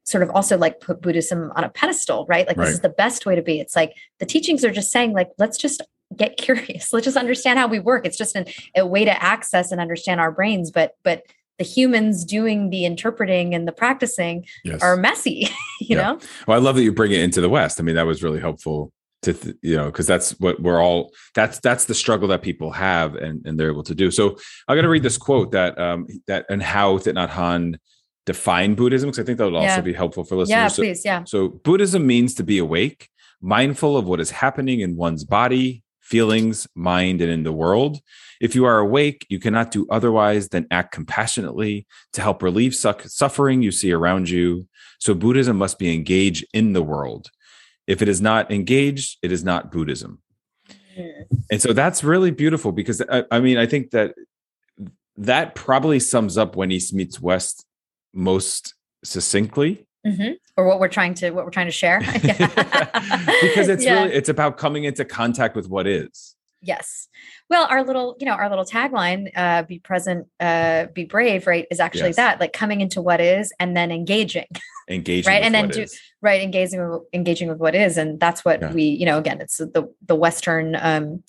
sort 0.03 0.23
of 0.23 0.29
also 0.31 0.57
like 0.57 0.79
put 0.79 1.01
buddhism 1.01 1.51
on 1.55 1.63
a 1.63 1.69
pedestal 1.69 2.25
right 2.27 2.47
like 2.47 2.57
right. 2.57 2.65
this 2.65 2.75
is 2.75 2.79
the 2.79 2.89
best 2.89 3.25
way 3.25 3.35
to 3.35 3.41
be 3.41 3.59
it's 3.59 3.75
like 3.75 3.93
the 4.19 4.25
teachings 4.25 4.65
are 4.65 4.71
just 4.71 4.91
saying 4.91 5.13
like 5.13 5.29
let's 5.37 5.57
just 5.57 5.81
get 6.15 6.37
curious. 6.37 6.93
Let's 6.93 7.05
just 7.05 7.17
understand 7.17 7.59
how 7.59 7.67
we 7.67 7.79
work. 7.79 8.05
It's 8.05 8.17
just 8.17 8.35
an, 8.35 8.45
a 8.75 8.85
way 8.85 9.05
to 9.05 9.23
access 9.23 9.71
and 9.71 9.81
understand 9.81 10.19
our 10.19 10.31
brains 10.31 10.71
but 10.71 10.93
but 11.03 11.23
the 11.57 11.63
humans 11.63 12.23
doing 12.23 12.69
the 12.69 12.85
interpreting 12.85 13.55
and 13.55 13.67
the 13.67 13.71
practicing 13.71 14.45
yes. 14.63 14.81
are 14.83 14.95
messy 14.95 15.49
you 15.81 15.97
yeah. 15.97 16.13
know? 16.13 16.19
Well 16.47 16.59
i 16.59 16.61
love 16.61 16.75
that 16.75 16.83
you 16.83 16.93
bring 16.93 17.11
it 17.11 17.21
into 17.21 17.41
the 17.41 17.49
west. 17.49 17.79
I 17.79 17.83
mean 17.83 17.95
that 17.95 18.05
was 18.05 18.23
really 18.23 18.39
helpful 18.39 18.91
to 19.23 19.33
th- 19.33 19.55
you 19.63 19.75
know 19.75 19.85
because 19.85 20.05
that's 20.05 20.31
what 20.39 20.61
we're 20.61 20.81
all 20.81 21.11
that's 21.33 21.59
that's 21.59 21.85
the 21.85 21.95
struggle 21.95 22.27
that 22.29 22.41
people 22.41 22.71
have 22.71 23.15
and 23.15 23.45
and 23.45 23.59
they're 23.59 23.71
able 23.71 23.83
to 23.83 23.95
do. 23.95 24.11
So 24.11 24.37
i'm 24.67 24.75
going 24.75 24.83
to 24.83 24.89
read 24.89 25.03
this 25.03 25.17
quote 25.17 25.51
that 25.51 25.77
um 25.79 26.07
that 26.27 26.45
and 26.49 26.61
how 26.61 26.97
Thich 26.97 27.13
Nhat 27.13 27.29
Hanh 27.29 27.77
define 28.25 28.75
buddhism 28.75 29.09
because 29.09 29.19
i 29.19 29.23
think 29.23 29.37
that 29.37 29.45
would 29.45 29.55
also 29.55 29.67
yeah. 29.67 29.81
be 29.81 29.93
helpful 29.93 30.23
for 30.23 30.35
listeners. 30.35 30.51
Yeah 30.51 30.67
so, 30.67 30.81
please 30.83 31.05
yeah. 31.05 31.23
so 31.23 31.47
buddhism 31.47 32.05
means 32.05 32.35
to 32.35 32.43
be 32.43 32.57
awake 32.57 33.09
mindful 33.41 33.97
of 33.97 34.05
what 34.05 34.19
is 34.19 34.31
happening 34.31 34.81
in 34.81 34.95
one's 34.95 35.23
body 35.23 35.81
feelings, 36.07 36.67
mind, 36.73 37.21
and 37.21 37.29
in 37.29 37.43
the 37.43 37.51
world. 37.51 37.99
If 38.39 38.55
you 38.55 38.65
are 38.65 38.79
awake, 38.79 39.25
you 39.29 39.39
cannot 39.39 39.71
do 39.71 39.85
otherwise 39.89 40.49
than 40.49 40.67
act 40.71 40.93
compassionately 40.93 41.85
to 42.13 42.21
help 42.21 42.41
relieve 42.41 42.73
suffering 42.75 43.61
you 43.61 43.71
see 43.71 43.91
around 43.91 44.29
you. 44.29 44.67
So 44.99 45.13
Buddhism 45.13 45.57
must 45.57 45.77
be 45.77 45.93
engaged 45.93 46.45
in 46.53 46.73
the 46.73 46.81
world. 46.81 47.29
If 47.87 48.01
it 48.01 48.07
is 48.07 48.21
not 48.21 48.51
engaged, 48.51 49.17
it 49.21 49.31
is 49.31 49.43
not 49.43 49.71
Buddhism. 49.71 50.21
And 51.51 51.61
so 51.61 51.73
that's 51.73 52.03
really 52.03 52.31
beautiful 52.31 52.71
because 52.71 53.01
I, 53.09 53.23
I 53.29 53.39
mean, 53.39 53.57
I 53.57 53.65
think 53.65 53.91
that 53.91 54.15
that 55.17 55.55
probably 55.55 55.99
sums 55.99 56.37
up 56.37 56.55
when 56.55 56.71
East 56.71 56.93
meets 56.93 57.19
West 57.19 57.65
most 58.13 58.75
succinctly 59.03 59.86
Mm-hmm. 60.05 60.33
Or 60.55 60.67
what 60.67 60.79
we're 60.79 60.87
trying 60.87 61.13
to 61.15 61.31
what 61.31 61.43
we're 61.45 61.51
trying 61.51 61.67
to 61.67 61.71
share. 61.71 61.99
because 63.41 63.67
it's 63.67 63.83
yeah. 63.83 64.03
really 64.03 64.13
it's 64.13 64.29
about 64.29 64.57
coming 64.57 64.85
into 64.85 65.03
contact 65.03 65.55
with 65.55 65.67
what 65.67 65.87
is. 65.87 66.35
Yes. 66.61 67.07
Well, 67.49 67.67
our 67.69 67.83
little, 67.83 68.17
you 68.19 68.25
know, 68.25 68.33
our 68.33 68.49
little 68.49 68.65
tagline, 68.65 69.29
uh, 69.35 69.63
be 69.63 69.79
present, 69.79 70.27
uh, 70.39 70.87
be 70.93 71.05
brave, 71.05 71.45
right, 71.45 71.65
is 71.69 71.79
actually 71.79 72.09
yes. 72.09 72.15
that, 72.15 72.39
like 72.39 72.51
coming 72.51 72.81
into 72.81 73.01
what 73.01 73.21
is 73.21 73.53
and 73.59 73.77
then 73.77 73.91
engaging. 73.91 74.47
Engaging. 74.89 75.31
right. 75.31 75.43
And 75.43 75.53
then 75.53 75.67
do 75.67 75.81
is. 75.81 75.99
right, 76.21 76.41
engaging 76.41 77.01
engaging 77.13 77.49
with 77.49 77.57
what 77.57 77.75
is. 77.75 77.97
And 77.97 78.19
that's 78.19 78.43
what 78.45 78.61
yeah. 78.61 78.71
we, 78.71 78.83
you 78.83 79.05
know, 79.05 79.17
again, 79.17 79.41
it's 79.41 79.57
the 79.57 79.93
the 80.05 80.15
Western 80.15 80.77
um 80.77 81.23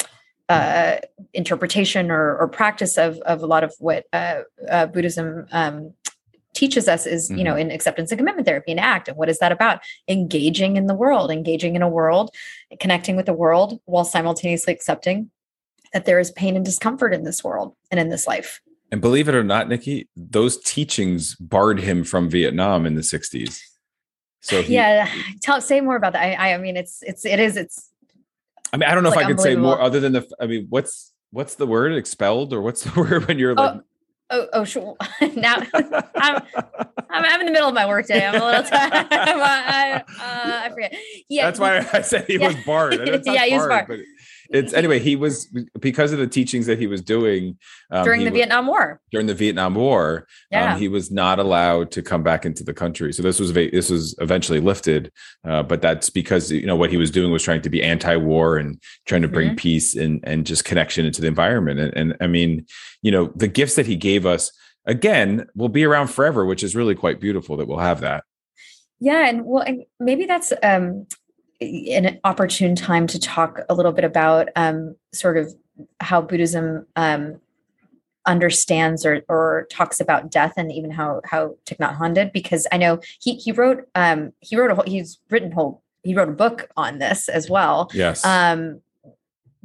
uh 0.48 0.96
interpretation 1.34 2.10
or, 2.10 2.36
or 2.36 2.48
practice 2.48 2.96
of 2.96 3.18
of 3.18 3.42
a 3.42 3.46
lot 3.46 3.64
of 3.64 3.74
what 3.80 4.06
uh, 4.12 4.42
uh 4.70 4.86
Buddhism 4.86 5.46
um 5.50 5.92
teaches 6.58 6.88
us 6.88 7.06
is 7.06 7.28
mm-hmm. 7.28 7.38
you 7.38 7.44
know 7.44 7.52
mm-hmm. 7.52 7.70
in 7.70 7.70
acceptance 7.70 8.10
and 8.10 8.18
commitment 8.18 8.46
therapy 8.46 8.72
and 8.72 8.80
act 8.80 9.08
and 9.08 9.16
what 9.16 9.28
is 9.28 9.38
that 9.38 9.52
about? 9.52 9.80
Engaging 10.08 10.76
in 10.76 10.86
the 10.86 10.94
world 10.94 11.30
engaging 11.30 11.76
in 11.76 11.82
a 11.82 11.88
world 11.88 12.34
connecting 12.80 13.16
with 13.16 13.26
the 13.26 13.32
world 13.32 13.80
while 13.84 14.04
simultaneously 14.04 14.72
accepting 14.72 15.30
that 15.92 16.04
there 16.04 16.18
is 16.18 16.30
pain 16.32 16.56
and 16.56 16.64
discomfort 16.64 17.14
in 17.14 17.22
this 17.22 17.42
world 17.42 17.74
and 17.90 17.98
in 17.98 18.10
this 18.10 18.26
life. 18.26 18.60
And 18.90 19.00
believe 19.00 19.28
it 19.28 19.34
or 19.34 19.44
not 19.44 19.68
nikki 19.68 20.08
those 20.16 20.58
teachings 20.58 21.36
barred 21.36 21.80
him 21.80 22.04
from 22.04 22.28
vietnam 22.28 22.86
in 22.86 22.94
the 22.94 23.02
60s 23.02 23.60
so 24.40 24.62
he, 24.62 24.74
yeah 24.74 25.08
tell 25.42 25.60
say 25.60 25.80
more 25.80 25.96
about 25.96 26.14
that. 26.14 26.40
I, 26.40 26.54
I 26.54 26.58
mean 26.58 26.76
it's 26.76 27.02
it's 27.02 27.24
it 27.24 27.38
is 27.38 27.56
it's 27.56 27.90
i 28.72 28.76
mean 28.76 28.88
i 28.88 28.94
don't 28.94 29.04
know 29.04 29.10
like 29.10 29.20
if 29.20 29.26
i 29.26 29.28
could 29.28 29.40
say 29.40 29.56
more 29.56 29.80
other 29.80 30.00
than 30.00 30.12
the 30.12 30.26
i 30.40 30.46
mean 30.46 30.66
what's 30.70 31.12
what's 31.30 31.54
the 31.56 31.66
word? 31.66 31.92
Expelled? 31.94 32.52
Or 32.52 32.60
what's 32.60 32.84
the 32.88 32.98
word 33.00 33.26
when 33.26 33.38
you're 33.38 33.54
like 33.54 33.76
oh, 33.76 33.82
Oh, 34.30 34.46
oh, 34.52 34.64
sure. 34.64 34.96
now 35.36 35.62
I'm, 35.72 35.94
I'm, 36.14 36.42
I'm 37.08 37.40
in 37.40 37.46
the 37.46 37.52
middle 37.52 37.68
of 37.68 37.74
my 37.74 37.86
workday. 37.86 38.26
I'm 38.26 38.40
a 38.40 38.44
little 38.44 38.62
tired. 38.70 39.06
I, 39.10 40.04
uh, 40.06 40.66
I 40.66 40.68
forget. 40.70 40.94
Yeah, 41.28 41.46
that's 41.46 41.58
why 41.58 41.86
I 41.92 42.02
said 42.02 42.26
he 42.26 42.38
yeah. 42.38 42.48
was 42.48 42.56
barred. 42.66 43.24
yeah, 43.24 43.46
he 43.46 43.54
was 43.54 43.66
barred. 43.66 44.04
It's 44.50 44.72
anyway 44.72 44.98
he 44.98 45.14
was 45.14 45.46
because 45.78 46.12
of 46.12 46.18
the 46.18 46.26
teachings 46.26 46.66
that 46.66 46.78
he 46.78 46.86
was 46.86 47.02
doing 47.02 47.58
um, 47.90 48.04
during 48.04 48.20
the 48.20 48.30
was, 48.30 48.38
vietnam 48.38 48.66
war 48.66 48.98
during 49.12 49.26
the 49.26 49.34
vietnam 49.34 49.74
war 49.74 50.20
um, 50.20 50.24
yeah. 50.50 50.72
Um, 50.72 50.80
he 50.80 50.88
was 50.88 51.10
not 51.10 51.38
allowed 51.38 51.90
to 51.92 52.02
come 52.02 52.22
back 52.22 52.46
into 52.46 52.64
the 52.64 52.72
country 52.72 53.12
so 53.12 53.22
this 53.22 53.38
was 53.38 53.52
this 53.52 53.90
was 53.90 54.14
eventually 54.20 54.60
lifted 54.60 55.12
uh, 55.46 55.62
but 55.62 55.82
that's 55.82 56.08
because 56.08 56.50
you 56.50 56.64
know 56.64 56.76
what 56.76 56.90
he 56.90 56.96
was 56.96 57.10
doing 57.10 57.30
was 57.30 57.42
trying 57.42 57.60
to 57.60 57.68
be 57.68 57.82
anti-war 57.82 58.56
and 58.56 58.80
trying 59.06 59.22
to 59.22 59.28
bring 59.28 59.48
mm-hmm. 59.48 59.56
peace 59.56 59.94
and 59.94 60.20
and 60.24 60.46
just 60.46 60.64
connection 60.64 61.04
into 61.04 61.20
the 61.20 61.26
environment 61.26 61.78
and, 61.78 61.94
and 61.94 62.16
i 62.22 62.26
mean 62.26 62.64
you 63.02 63.10
know 63.10 63.30
the 63.36 63.48
gifts 63.48 63.74
that 63.74 63.86
he 63.86 63.96
gave 63.96 64.24
us 64.24 64.50
again 64.86 65.46
will 65.54 65.68
be 65.68 65.84
around 65.84 66.06
forever 66.06 66.46
which 66.46 66.62
is 66.62 66.74
really 66.74 66.94
quite 66.94 67.20
beautiful 67.20 67.58
that 67.58 67.68
we'll 67.68 67.78
have 67.78 68.00
that 68.00 68.24
yeah 68.98 69.28
and 69.28 69.44
well 69.44 69.62
and 69.62 69.84
maybe 70.00 70.24
that's 70.24 70.54
um 70.62 71.06
an 71.60 72.20
opportune 72.24 72.76
time 72.76 73.06
to 73.08 73.18
talk 73.18 73.60
a 73.68 73.74
little 73.74 73.92
bit 73.92 74.04
about 74.04 74.48
um, 74.56 74.94
sort 75.12 75.36
of 75.36 75.54
how 76.00 76.20
Buddhism 76.20 76.86
um, 76.96 77.40
understands 78.26 79.04
or, 79.04 79.22
or 79.28 79.66
talks 79.70 80.00
about 80.00 80.30
death 80.30 80.54
and 80.56 80.70
even 80.70 80.90
how 80.90 81.20
how 81.24 81.56
Thich 81.66 81.78
Nhat 81.78 81.98
Hanh 81.98 82.14
did 82.14 82.32
because 82.32 82.66
I 82.70 82.76
know 82.76 83.00
he 83.20 83.34
he 83.36 83.52
wrote 83.52 83.88
um, 83.94 84.32
he 84.40 84.56
wrote 84.56 84.70
a 84.70 84.74
whole, 84.74 84.84
he's 84.84 85.18
written 85.30 85.50
whole 85.50 85.82
he 86.04 86.14
wrote 86.14 86.28
a 86.28 86.32
book 86.32 86.70
on 86.76 86.98
this 86.98 87.28
as 87.28 87.50
well. 87.50 87.90
Yes. 87.92 88.24
Um, 88.24 88.80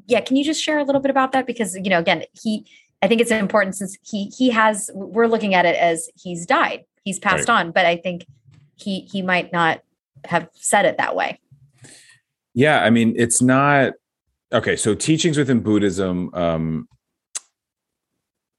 yeah, 0.08 0.22
can 0.22 0.36
you 0.36 0.44
just 0.44 0.62
share 0.62 0.80
a 0.80 0.84
little 0.84 1.02
bit 1.02 1.12
about 1.12 1.32
that 1.34 1.46
because 1.46 1.76
you 1.76 1.90
know 1.90 2.00
again 2.00 2.24
he 2.42 2.66
I 3.02 3.08
think 3.08 3.22
it's 3.22 3.32
important 3.32 3.76
since 3.76 3.98
he 4.02 4.32
he 4.38 4.50
has 4.50 4.90
we're 4.94 5.28
looking 5.28 5.54
at 5.54 5.66
it 5.66 5.76
as 5.76 6.10
he's 6.16 6.46
died 6.46 6.86
he's 7.04 7.20
passed 7.20 7.50
right. 7.50 7.66
on 7.66 7.72
but 7.72 7.86
I 7.86 7.98
think 7.98 8.26
he 8.76 9.02
he 9.02 9.22
might 9.22 9.52
not 9.52 9.82
have 10.26 10.50
said 10.54 10.86
it 10.86 10.98
that 10.98 11.16
way. 11.16 11.40
Yeah, 12.54 12.84
I 12.84 12.90
mean, 12.90 13.14
it's 13.18 13.42
not 13.42 13.94
okay. 14.52 14.76
So 14.76 14.94
teachings 14.94 15.38
within 15.38 15.62
Buddhism, 15.62 16.30
um, 16.34 16.88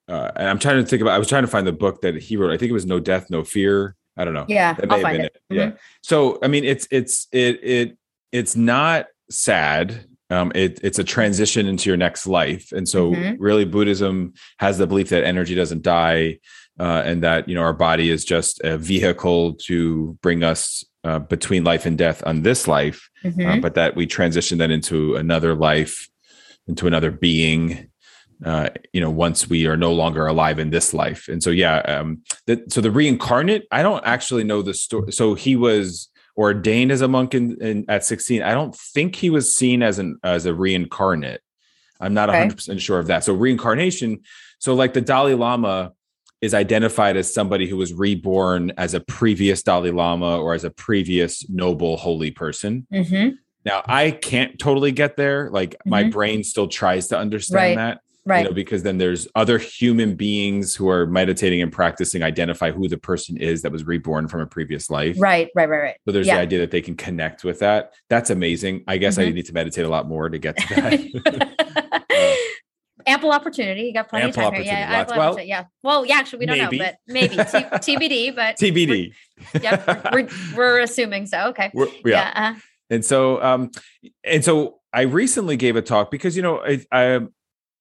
uh, 0.09 0.31
and 0.37 0.49
I'm 0.49 0.59
trying 0.59 0.83
to 0.83 0.87
think 0.87 1.01
about. 1.01 1.15
I 1.15 1.19
was 1.19 1.29
trying 1.29 1.45
to 1.45 1.49
find 1.49 1.67
the 1.67 1.73
book 1.73 2.03
that 2.03 2.17
he 2.17 2.37
wrote. 2.37 2.53
I 2.53 2.59
think 2.59 2.71
it 2.71 2.75
was 2.75 2.87
No 2.87 3.01
Death, 3.01 3.31
No 3.31 3.45
Fear. 3.45 3.97
I 4.17 4.25
don't 4.25 4.35
know. 4.35 4.47
Yeah, 4.49 4.77
I'll 4.91 5.01
find 5.01 5.23
it. 5.23 5.27
it. 5.27 5.43
Mm-hmm. 5.53 5.71
Yeah. 5.71 5.77
So 6.03 6.39
I 6.43 6.49
mean, 6.49 6.65
it's 6.65 6.87
it's 6.91 7.29
it 7.33 7.61
it 7.63 7.99
it's 8.33 8.57
not 8.57 9.07
sad. 9.31 10.07
Um, 10.31 10.53
it, 10.55 10.81
it's 10.83 10.99
a 10.99 11.05
transition 11.05 11.67
into 11.67 11.91
your 11.91 11.97
next 11.97 12.27
life, 12.27 12.73
and 12.73 12.89
so 12.89 13.13
mm-hmm. 13.13 13.41
really, 13.43 13.65
Buddhism 13.65 14.35
has 14.59 14.79
the 14.79 14.87
belief 14.87 15.11
that 15.11 15.23
energy 15.23 15.55
doesn't 15.55 15.83
die, 15.83 16.39
uh, 16.81 17.03
and 17.05 17.23
that 17.23 17.49
you 17.49 17.55
know 17.55 17.63
our 17.63 17.73
body 17.73 18.11
is 18.11 18.25
just 18.25 18.61
a 18.65 18.77
vehicle 18.77 19.55
to 19.67 20.19
bring 20.23 20.43
us 20.43 20.85
uh, 21.05 21.19
between 21.21 21.65
life 21.65 21.87
and 21.87 21.97
death 21.97 22.23
on 22.27 22.43
this 22.43 22.67
life, 22.67 23.09
uh, 23.25 23.29
mm-hmm. 23.29 23.47
uh, 23.47 23.57
but 23.59 23.75
that 23.75 23.95
we 23.95 24.07
transition 24.07 24.59
that 24.59 24.71
into 24.71 25.17
another 25.17 25.55
life, 25.55 26.09
into 26.67 26.87
another 26.87 27.11
being. 27.11 27.91
Uh, 28.45 28.69
you 28.93 29.01
know, 29.01 29.11
once 29.11 29.49
we 29.49 29.67
are 29.67 29.77
no 29.77 29.93
longer 29.93 30.27
alive 30.27 30.59
in 30.59 30.71
this 30.71 30.93
life, 30.93 31.29
and 31.29 31.43
so 31.43 31.51
yeah, 31.51 31.79
um, 31.79 32.21
that 32.47 32.73
so 32.73 32.81
the 32.81 32.91
reincarnate. 32.91 33.65
I 33.71 33.83
don't 33.83 34.05
actually 34.05 34.43
know 34.43 34.61
the 34.61 34.75
story. 34.75 35.13
So 35.13 35.35
he 35.35 35.55
was 35.55 36.11
ordained 36.37 36.91
as 36.91 37.01
a 37.01 37.09
monk 37.09 37.35
in, 37.35 37.61
in, 37.63 37.85
at 37.89 38.05
16 38.05 38.43
i 38.43 38.53
don't 38.53 38.75
think 38.75 39.15
he 39.17 39.31
was 39.31 39.55
seen 39.55 39.83
as 39.83 39.99
an 39.99 40.19
as 40.25 40.47
a 40.47 40.55
reincarnate 40.55 41.41
i'm 42.01 42.15
not 42.15 42.29
okay. 42.29 42.49
100% 42.49 42.81
sure 42.81 42.99
of 42.99 43.07
that 43.07 43.23
so 43.23 43.33
reincarnation 43.33 44.21
so 44.59 44.75
like 44.75 44.95
the 44.95 45.01
dalai 45.01 45.35
lama 45.35 45.93
is 46.45 46.53
identified 46.53 47.17
as 47.17 47.33
somebody 47.33 47.67
who 47.67 47.79
was 47.79 47.95
reborn 47.95 48.71
as 48.77 48.93
a 48.93 49.01
previous 49.01 49.63
Dalai 49.63 49.91
Lama 49.91 50.39
or 50.39 50.53
as 50.53 50.63
a 50.63 50.71
previous 50.71 51.49
noble 51.49 51.97
holy 51.97 52.31
person. 52.31 52.87
Mm-hmm. 52.93 53.37
Now, 53.65 53.83
I 53.87 54.11
can't 54.11 54.59
totally 54.59 54.93
get 54.93 55.17
there. 55.17 55.49
Like 55.51 55.71
mm-hmm. 55.71 55.91
my 55.91 56.03
brain 56.05 56.45
still 56.45 56.69
tries 56.69 57.09
to 57.09 57.19
understand 57.19 57.57
right. 57.57 57.77
that. 57.77 58.01
Right. 58.27 58.43
You 58.43 58.49
know, 58.49 58.55
because 58.55 58.83
then 58.83 58.99
there's 58.99 59.27
other 59.35 59.59
human 59.59 60.17
beings 60.17 60.75
who 60.75 60.89
are 60.89 61.07
meditating 61.07 61.61
and 61.61 61.71
practicing 61.71 62.23
identify 62.23 62.71
who 62.71 62.89
the 62.89 62.97
person 62.97 63.37
is 63.37 63.63
that 63.63 63.73
was 63.73 63.85
reborn 63.85 64.29
from 64.29 64.41
a 64.41 64.47
previous 64.47 64.89
life. 64.91 65.17
Right, 65.19 65.51
right, 65.55 65.69
right, 65.69 65.79
right. 65.79 65.97
So 66.07 66.13
there's 66.13 66.27
yeah. 66.27 66.37
the 66.37 66.41
idea 66.41 66.59
that 66.61 66.71
they 66.71 66.81
can 66.81 66.97
connect 66.97 67.45
with 67.45 67.59
that. 67.61 67.93
That's 68.09 68.31
amazing. 68.31 68.85
I 68.89 68.97
guess 68.97 69.19
mm-hmm. 69.19 69.29
I 69.29 69.33
need 69.33 69.47
to 69.47 69.53
meditate 69.53 69.85
a 69.85 69.91
lot 69.91 70.09
more 70.09 70.31
to 70.31 70.39
get 70.39 70.57
to 70.57 70.75
that. 70.75 71.55
ample 73.07 73.33
opportunity. 73.33 73.83
You 73.83 73.93
got 73.93 74.09
plenty 74.09 74.27
ample 74.27 74.43
of 74.43 74.53
time 74.53 74.63
here. 74.63 74.73
Yeah, 74.73 75.05
well, 75.17 75.41
yeah. 75.41 75.65
Well, 75.83 76.07
yeah. 76.07 76.17
Actually, 76.17 76.41
we 76.41 76.47
don't 76.47 76.59
maybe. 76.59 76.79
know, 76.79 76.85
but 76.85 76.97
maybe 77.07 77.37
T- 77.37 77.43
TBD. 77.45 78.35
But 78.35 78.57
TBD. 78.57 79.13
We're, 79.55 79.61
yep, 79.61 80.13
we're, 80.13 80.29
we're 80.57 80.81
assuming 80.81 81.27
so. 81.27 81.49
Okay. 81.49 81.71
We're, 81.75 81.87
yeah. 81.87 82.01
yeah 82.05 82.33
uh-huh. 82.35 82.61
And 82.91 83.05
so, 83.05 83.43
um, 83.43 83.71
and 84.25 84.45
so 84.45 84.81
I 84.93 85.03
recently 85.03 85.57
gave 85.57 85.77
a 85.77 85.83
talk 85.83 86.11
because 86.11 86.37
you 86.37 86.43
know 86.43 86.61
I, 86.61 86.85
I 86.93 87.21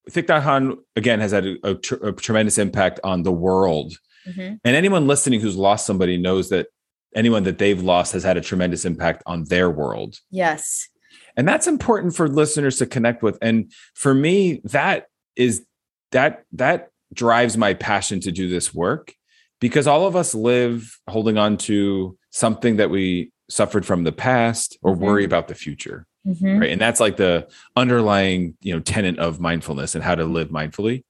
Thich 0.09 0.25
Nhat 0.27 0.43
Hanh 0.43 0.77
again 0.95 1.19
has 1.19 1.31
had 1.31 1.45
a, 1.45 1.57
a, 1.63 1.75
tr- 1.75 2.07
a, 2.07 2.11
tremendous 2.13 2.57
impact 2.57 2.99
on 3.03 3.23
the 3.23 3.31
world, 3.31 3.97
mm-hmm. 4.27 4.55
and 4.63 4.75
anyone 4.75 5.07
listening 5.07 5.39
who's 5.39 5.55
lost 5.55 5.85
somebody 5.85 6.17
knows 6.17 6.49
that 6.49 6.67
anyone 7.15 7.43
that 7.43 7.57
they've 7.57 7.81
lost 7.81 8.13
has 8.13 8.23
had 8.23 8.37
a 8.37 8.41
tremendous 8.41 8.85
impact 8.85 9.23
on 9.25 9.43
their 9.45 9.69
world. 9.69 10.19
Yes. 10.31 10.89
And 11.35 11.47
that's 11.47 11.67
important 11.67 12.15
for 12.15 12.27
listeners 12.27 12.77
to 12.77 12.85
connect 12.85 13.23
with. 13.23 13.37
And 13.41 13.71
for 13.93 14.13
me, 14.13 14.61
that 14.65 15.07
is 15.35 15.65
that 16.11 16.45
that 16.53 16.89
drives 17.13 17.57
my 17.57 17.73
passion 17.73 18.19
to 18.21 18.31
do 18.31 18.49
this 18.49 18.73
work 18.73 19.13
because 19.59 19.87
all 19.87 20.05
of 20.07 20.15
us 20.15 20.33
live 20.33 20.99
holding 21.07 21.37
on 21.37 21.57
to 21.57 22.17
something 22.31 22.77
that 22.77 22.89
we 22.89 23.31
suffered 23.49 23.85
from 23.85 24.03
the 24.03 24.11
past 24.11 24.77
or 24.81 24.93
mm-hmm. 24.93 25.03
worry 25.03 25.23
about 25.23 25.47
the 25.47 25.55
future 25.55 26.07
mm-hmm. 26.25 26.59
right 26.59 26.71
and 26.71 26.81
that's 26.81 26.99
like 26.99 27.17
the 27.17 27.47
underlying 27.75 28.55
you 28.61 28.73
know 28.73 28.79
tenet 28.79 29.17
of 29.19 29.39
mindfulness 29.39 29.95
and 29.95 30.03
how 30.03 30.15
to 30.15 30.25
live 30.25 30.49
mindfully 30.49 31.03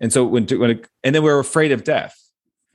and 0.00 0.12
so 0.12 0.24
when, 0.24 0.46
when 0.46 0.70
it, 0.70 0.88
and 1.02 1.14
then 1.14 1.22
we're 1.22 1.38
afraid 1.38 1.72
of 1.72 1.84
death 1.84 2.18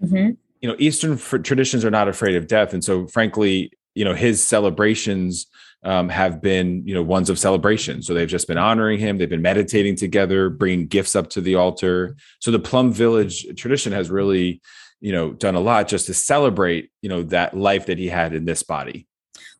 mm-hmm. 0.01 0.31
you 0.61 0.69
know 0.69 0.75
eastern 0.79 1.17
traditions 1.17 1.83
are 1.83 1.91
not 1.91 2.07
afraid 2.07 2.35
of 2.35 2.47
death 2.47 2.73
and 2.73 2.83
so 2.83 3.07
frankly 3.07 3.71
you 3.95 4.05
know 4.05 4.13
his 4.13 4.43
celebrations 4.43 5.47
um, 5.83 6.09
have 6.09 6.41
been 6.41 6.85
you 6.85 6.93
know 6.93 7.03
ones 7.03 7.29
of 7.29 7.39
celebration 7.39 8.01
so 8.01 8.13
they've 8.13 8.27
just 8.27 8.47
been 8.47 8.57
honoring 8.57 8.99
him 8.99 9.17
they've 9.17 9.29
been 9.29 9.41
meditating 9.41 9.95
together 9.95 10.49
bringing 10.49 10.87
gifts 10.87 11.15
up 11.15 11.29
to 11.29 11.41
the 11.41 11.55
altar 11.55 12.15
so 12.39 12.51
the 12.51 12.59
plum 12.59 12.91
village 12.91 13.45
tradition 13.55 13.93
has 13.93 14.09
really 14.09 14.61
you 14.99 15.11
know 15.11 15.31
done 15.31 15.55
a 15.55 15.59
lot 15.59 15.87
just 15.87 16.05
to 16.05 16.13
celebrate 16.13 16.91
you 17.01 17.09
know 17.09 17.23
that 17.23 17.55
life 17.55 17.85
that 17.85 17.97
he 17.97 18.07
had 18.07 18.33
in 18.33 18.45
this 18.45 18.63
body 18.63 19.07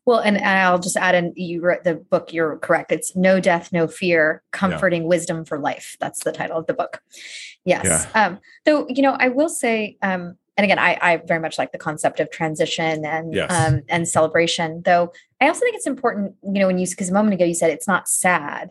well, 0.10 0.22
and 0.22 0.40
I'll 0.40 0.80
just 0.80 0.98
add 0.98 1.14
in 1.14 1.34
you 1.36 1.62
wrote 1.62 1.84
the 1.84 1.94
book, 1.94 2.34
you're 2.34 2.58
correct. 2.58 2.92
It's 2.92 3.16
No 3.16 3.40
Death, 3.40 3.72
No 3.72 3.88
Fear, 3.88 4.42
Comforting 4.50 5.04
yeah. 5.04 5.08
Wisdom 5.08 5.46
for 5.46 5.60
Life. 5.60 5.98
That's 6.00 6.24
the 6.24 6.32
title 6.32 6.58
of 6.58 6.66
the 6.66 6.74
book. 6.74 7.04
Yes. 7.64 7.86
Yeah. 7.86 8.26
Um, 8.26 8.40
though, 8.66 8.88
you 8.90 9.04
know, 9.04 9.16
I 9.20 9.28
will 9.28 9.50
say, 9.50 9.98
um, 10.02 10.36
and 10.60 10.66
again, 10.66 10.78
I, 10.78 10.98
I, 11.02 11.18
very 11.26 11.40
much 11.40 11.58
like 11.58 11.72
the 11.72 11.78
concept 11.78 12.20
of 12.20 12.30
transition 12.32 13.06
and 13.06 13.34
yes. 13.34 13.50
um, 13.50 13.82
and 13.88 14.06
celebration. 14.06 14.82
Though 14.84 15.14
I 15.40 15.48
also 15.48 15.62
think 15.62 15.78
it's 15.78 15.88
important, 15.88 16.36
you 16.44 16.60
know, 16.60 16.68
when 16.68 16.78
you 16.78 16.86
because 16.86 17.10
a 17.10 17.14
moment 17.14 17.34
ago 17.36 17.46
you 17.46 17.54
said 17.54 17.72
it's 17.72 17.88
not 17.88 18.10
sad. 18.10 18.70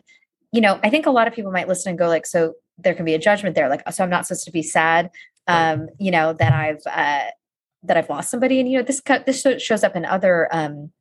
You 0.51 0.61
know, 0.61 0.79
I 0.83 0.91
think 0.91 1.07
a 1.07 1.09
lot 1.09 1.27
of 1.27 1.33
people 1.33 1.51
might 1.51 1.67
listen 1.67 1.89
and 1.89 1.97
go 1.97 2.07
like, 2.07 2.27
so 2.27 2.53
there 2.77 2.93
can 2.93 3.05
be 3.05 3.15
a 3.15 3.17
judgment 3.17 3.55
there, 3.55 3.69
like, 3.69 3.81
so 3.91 4.03
I'm 4.03 4.09
not 4.11 4.27
supposed 4.27 4.45
to 4.45 4.51
be 4.51 4.61
sad. 4.61 5.09
Um, 5.47 5.89
you 5.97 6.11
know 6.11 6.33
that 6.33 6.53
I've 6.53 6.83
uh, 6.85 7.31
that 7.81 7.97
I've 7.97 8.07
lost 8.07 8.29
somebody, 8.29 8.59
and 8.59 8.69
you 8.69 8.77
know 8.77 8.83
this 8.83 9.01
this 9.25 9.41
shows 9.59 9.83
up 9.83 9.95
in 9.95 10.05
other 10.05 10.47
um, 10.51 10.91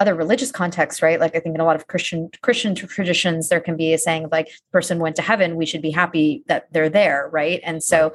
other 0.00 0.14
religious 0.14 0.50
contexts, 0.50 1.02
right? 1.02 1.20
Like 1.20 1.36
I 1.36 1.40
think 1.40 1.54
in 1.54 1.60
a 1.60 1.66
lot 1.66 1.76
of 1.76 1.86
Christian 1.86 2.30
Christian 2.40 2.74
traditions, 2.74 3.50
there 3.50 3.60
can 3.60 3.76
be 3.76 3.92
a 3.92 3.98
saying 3.98 4.24
of 4.24 4.32
like 4.32 4.48
person 4.72 5.00
went 5.00 5.16
to 5.16 5.22
heaven, 5.22 5.56
we 5.56 5.66
should 5.66 5.82
be 5.82 5.90
happy 5.90 6.44
that 6.46 6.72
they're 6.72 6.88
there, 6.88 7.28
right? 7.30 7.60
And 7.62 7.82
so, 7.82 8.14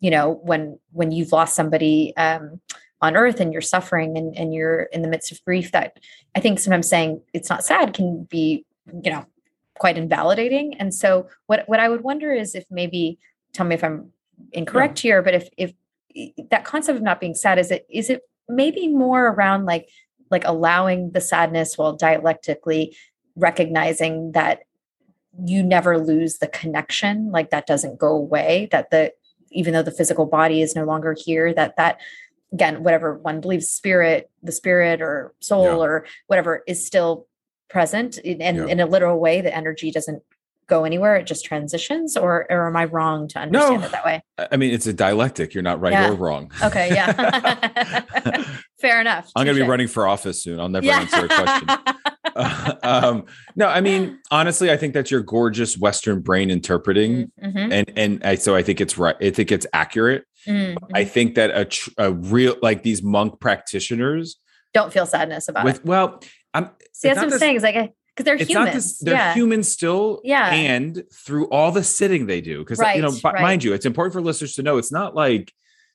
you 0.00 0.10
know, 0.10 0.40
when 0.42 0.78
when 0.92 1.10
you've 1.10 1.32
lost 1.32 1.54
somebody 1.54 2.14
um, 2.16 2.60
on 3.00 3.16
earth 3.16 3.40
and 3.40 3.52
you're 3.52 3.62
suffering 3.62 4.16
and, 4.16 4.36
and 4.36 4.54
you're 4.54 4.82
in 4.92 5.02
the 5.02 5.08
midst 5.08 5.32
of 5.32 5.44
grief, 5.44 5.72
that 5.72 5.98
I 6.34 6.40
think 6.40 6.58
sometimes 6.58 6.88
saying 6.88 7.22
it's 7.32 7.50
not 7.50 7.64
sad 7.64 7.94
can 7.94 8.24
be, 8.24 8.64
you 9.02 9.10
know, 9.10 9.24
quite 9.78 9.96
invalidating. 9.96 10.74
And 10.78 10.94
so 10.94 11.28
what 11.46 11.64
what 11.68 11.80
I 11.80 11.88
would 11.88 12.02
wonder 12.02 12.32
is 12.32 12.54
if 12.54 12.64
maybe 12.70 13.18
tell 13.52 13.66
me 13.66 13.74
if 13.74 13.84
I'm 13.84 14.12
incorrect 14.52 15.02
yeah. 15.02 15.08
here, 15.08 15.22
but 15.22 15.34
if 15.34 15.48
if 15.56 15.72
that 16.50 16.64
concept 16.64 16.96
of 16.96 17.02
not 17.02 17.20
being 17.20 17.34
sad 17.34 17.58
is 17.58 17.70
it 17.70 17.86
is 17.88 18.10
it 18.10 18.22
maybe 18.48 18.88
more 18.88 19.28
around 19.28 19.64
like 19.64 19.88
like 20.30 20.44
allowing 20.44 21.12
the 21.12 21.20
sadness 21.20 21.76
while 21.78 21.96
dialectically 21.96 22.96
recognizing 23.36 24.32
that 24.32 24.60
you 25.44 25.62
never 25.62 25.98
lose 25.98 26.38
the 26.38 26.48
connection 26.48 27.30
like 27.30 27.50
that 27.50 27.66
doesn't 27.66 27.98
go 27.98 28.08
away 28.08 28.68
that 28.72 28.90
the 28.90 29.12
even 29.50 29.72
though 29.72 29.82
the 29.82 29.90
physical 29.90 30.26
body 30.26 30.62
is 30.62 30.74
no 30.74 30.84
longer 30.84 31.14
here 31.18 31.52
that 31.54 31.76
that 31.76 32.00
again 32.52 32.82
whatever 32.82 33.14
one 33.14 33.40
believes 33.40 33.68
spirit 33.68 34.30
the 34.42 34.52
spirit 34.52 35.00
or 35.00 35.34
soul 35.40 35.64
yeah. 35.64 35.76
or 35.76 36.06
whatever 36.26 36.62
is 36.66 36.84
still 36.86 37.26
present 37.68 38.18
and 38.24 38.56
yeah. 38.56 38.66
in 38.66 38.80
a 38.80 38.86
literal 38.86 39.18
way 39.18 39.40
the 39.40 39.54
energy 39.54 39.90
doesn't 39.90 40.22
go 40.66 40.84
anywhere 40.84 41.16
it 41.16 41.26
just 41.26 41.44
transitions 41.44 42.16
or, 42.16 42.46
or 42.50 42.68
am 42.68 42.76
i 42.76 42.84
wrong 42.84 43.26
to 43.26 43.38
understand 43.38 43.80
no. 43.80 43.86
it 43.86 43.92
that 43.92 44.04
way 44.04 44.22
i 44.38 44.56
mean 44.56 44.72
it's 44.72 44.86
a 44.86 44.92
dialectic 44.92 45.52
you're 45.52 45.62
not 45.62 45.80
right 45.80 45.92
yeah. 45.92 46.10
or 46.10 46.14
wrong 46.14 46.50
okay 46.62 46.88
yeah 46.90 48.46
fair 48.80 49.00
enough 49.00 49.30
i'm 49.36 49.44
going 49.44 49.56
to 49.56 49.62
be 49.62 49.68
running 49.68 49.88
for 49.88 50.06
office 50.06 50.42
soon 50.42 50.58
i'll 50.60 50.68
never 50.68 50.86
yeah. 50.86 51.00
answer 51.00 51.24
a 51.24 51.28
question 51.28 51.68
uh, 52.36 52.74
um, 52.82 53.24
no 53.56 53.68
i 53.68 53.80
mean 53.80 54.18
honestly 54.30 54.70
i 54.70 54.76
think 54.76 54.94
that's 54.94 55.10
your 55.10 55.22
gorgeous 55.22 55.76
western 55.76 56.20
brain 56.20 56.50
interpreting 56.50 57.30
mm, 57.42 57.54
mm-hmm. 57.54 57.72
and 57.72 57.92
and 57.96 58.24
I, 58.24 58.34
so 58.36 58.54
i 58.54 58.62
think 58.62 58.80
it's 58.80 58.96
right 58.98 59.16
i 59.20 59.30
think 59.30 59.52
it's 59.52 59.66
accurate 59.72 60.24
mm-hmm. 60.46 60.76
i 60.94 61.04
think 61.04 61.34
that 61.34 61.50
a, 61.52 61.64
tr- 61.64 61.90
a 61.98 62.12
real 62.12 62.56
like 62.62 62.82
these 62.82 63.02
monk 63.02 63.40
practitioners 63.40 64.36
don't 64.72 64.92
feel 64.92 65.06
sadness 65.06 65.48
about 65.48 65.64
with, 65.64 65.76
it 65.76 65.84
well 65.84 66.22
i'm 66.54 66.70
see 66.92 67.08
that's 67.08 67.18
what 67.18 67.24
i'm 67.24 67.30
this, 67.30 67.40
saying 67.40 67.56
is 67.56 67.62
like 67.62 67.92
because 68.20 68.24
they're 68.24 68.42
it's 68.42 68.50
humans. 68.50 68.74
This, 68.74 68.98
they're 68.98 69.14
yeah. 69.14 69.34
humans 69.34 69.70
still. 69.70 70.20
Yeah. 70.24 70.50
And 70.50 71.04
through 71.12 71.48
all 71.48 71.72
the 71.72 71.84
sitting 71.84 72.26
they 72.26 72.40
do, 72.40 72.58
because 72.58 72.78
right, 72.78 72.96
you 72.96 73.02
know, 73.02 73.12
right. 73.24 73.40
mind 73.40 73.64
you, 73.64 73.72
it's 73.72 73.86
important 73.86 74.12
for 74.12 74.20
listeners 74.20 74.54
to 74.54 74.62
know 74.62 74.78
it's 74.78 74.92
not 74.92 75.14
like, 75.14 75.52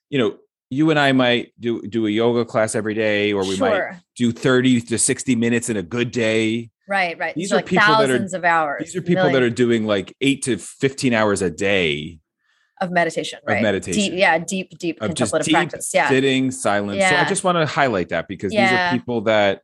you 0.09 0.17
know, 0.17 0.37
you 0.75 0.89
and 0.89 0.99
I 0.99 1.13
might 1.13 1.53
do 1.59 1.81
do 1.81 2.05
a 2.05 2.09
yoga 2.09 2.43
class 2.43 2.75
every 2.75 2.93
day, 2.93 3.31
or 3.31 3.43
we 3.45 3.55
sure. 3.55 3.91
might 3.91 3.99
do 4.15 4.31
30 4.31 4.81
to 4.81 4.97
60 4.97 5.35
minutes 5.35 5.69
in 5.69 5.77
a 5.77 5.83
good 5.83 6.11
day. 6.11 6.69
Right, 6.87 7.17
right. 7.17 7.33
These, 7.33 7.51
are 7.51 7.55
like 7.55 7.65
people 7.65 7.85
thousands 7.85 8.31
that 8.31 8.37
are, 8.37 8.39
of 8.39 8.45
hours. 8.45 8.85
These 8.85 8.95
are 8.95 9.01
people 9.01 9.23
million. 9.23 9.33
that 9.33 9.43
are 9.43 9.49
doing 9.49 9.85
like 9.85 10.15
eight 10.21 10.43
to 10.43 10.57
15 10.57 11.13
hours 11.13 11.41
a 11.41 11.49
day 11.49 12.19
of 12.81 12.91
meditation, 12.91 13.39
right? 13.47 13.57
Of 13.57 13.63
meditation. 13.63 14.01
Deep, 14.01 14.13
yeah, 14.13 14.37
deep, 14.37 14.77
deep 14.77 15.01
of 15.01 15.07
contemplative 15.07 15.45
deep 15.45 15.55
practice. 15.55 15.91
Yeah. 15.93 16.09
Sitting, 16.09 16.51
silence. 16.51 16.97
Yeah. 16.97 17.09
So 17.09 17.15
I 17.17 17.25
just 17.25 17.43
want 17.43 17.57
to 17.57 17.65
highlight 17.65 18.09
that 18.09 18.27
because 18.27 18.53
yeah. 18.53 18.69
these 18.69 18.79
are 18.79 18.99
people 18.99 19.21
that, 19.21 19.61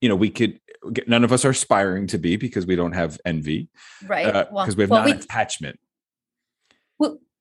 you 0.00 0.08
know, 0.08 0.16
we 0.16 0.30
could 0.30 0.60
none 1.06 1.24
of 1.24 1.32
us 1.32 1.44
are 1.44 1.50
aspiring 1.50 2.06
to 2.08 2.18
be 2.18 2.36
because 2.36 2.66
we 2.66 2.76
don't 2.76 2.92
have 2.92 3.18
envy, 3.24 3.68
right? 4.06 4.26
Because 4.26 4.46
uh, 4.46 4.48
well, 4.52 4.66
we 4.76 4.82
have 4.82 4.90
well, 4.90 5.08
non-attachment. 5.08 5.78
Well, 5.80 5.87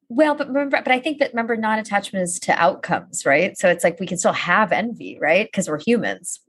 well, 0.09 0.35
but 0.35 0.47
remember, 0.47 0.81
but 0.83 0.91
I 0.91 0.99
think 0.99 1.19
that 1.19 1.31
remember 1.31 1.55
non-attachment 1.57 2.23
is 2.23 2.39
to 2.41 2.53
outcomes, 2.53 3.25
right? 3.25 3.57
So 3.57 3.69
it's 3.69 3.83
like 3.83 3.99
we 3.99 4.07
can 4.07 4.17
still 4.17 4.33
have 4.33 4.71
envy, 4.71 5.17
right? 5.19 5.47
Because 5.47 5.69
we're 5.69 5.79
humans, 5.79 6.39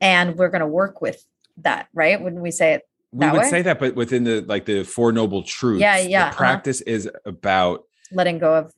and 0.00 0.36
we're 0.36 0.48
going 0.48 0.60
to 0.60 0.66
work 0.66 1.00
with 1.00 1.24
that, 1.58 1.88
right? 1.92 2.20
Wouldn't 2.20 2.42
we 2.42 2.50
say 2.50 2.74
it? 2.74 2.82
we 3.12 3.28
would 3.28 3.40
way? 3.40 3.50
say 3.50 3.62
that, 3.62 3.80
but 3.80 3.96
within 3.96 4.24
the 4.24 4.42
like 4.42 4.66
the 4.66 4.84
four 4.84 5.10
noble 5.12 5.42
truths, 5.42 5.80
yeah, 5.80 5.98
yeah. 5.98 6.26
Uh-huh. 6.26 6.36
practice 6.36 6.80
uh-huh. 6.80 6.92
is 6.92 7.10
about 7.24 7.82
letting 8.12 8.38
go 8.38 8.54
of 8.54 8.72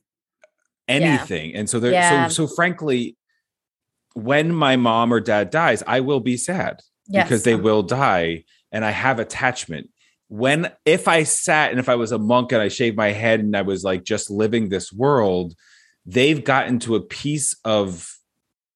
anything, 0.87 1.51
yeah. 1.51 1.59
and 1.59 1.69
so 1.69 1.79
there. 1.79 1.91
Yeah. 1.91 2.27
So 2.27 2.47
so 2.47 2.55
frankly, 2.55 3.15
when 4.13 4.53
my 4.53 4.75
mom 4.75 5.13
or 5.13 5.19
dad 5.19 5.49
dies, 5.49 5.83
I 5.85 5.99
will 5.99 6.19
be 6.19 6.37
sad 6.37 6.81
yes. 7.07 7.25
because 7.25 7.43
they 7.43 7.55
will 7.55 7.83
die 7.83 8.45
and 8.71 8.83
I 8.83 8.91
have 8.91 9.19
attachment. 9.19 9.89
When 10.33 10.71
if 10.83 11.07
I 11.07 11.23
sat 11.23 11.69
and 11.69 11.79
if 11.79 11.87
I 11.89 11.95
was 11.95 12.11
a 12.11 12.17
monk 12.17 12.51
and 12.51 12.61
I 12.61 12.67
shaved 12.67 12.97
my 12.97 13.11
head 13.11 13.39
and 13.39 13.55
I 13.55 13.61
was 13.61 13.83
like 13.83 14.03
just 14.03 14.31
living 14.31 14.69
this 14.69 14.91
world, 14.91 15.53
they've 16.07 16.43
gotten 16.43 16.79
to 16.79 16.95
a 16.95 17.01
piece 17.01 17.55
of 17.63 18.11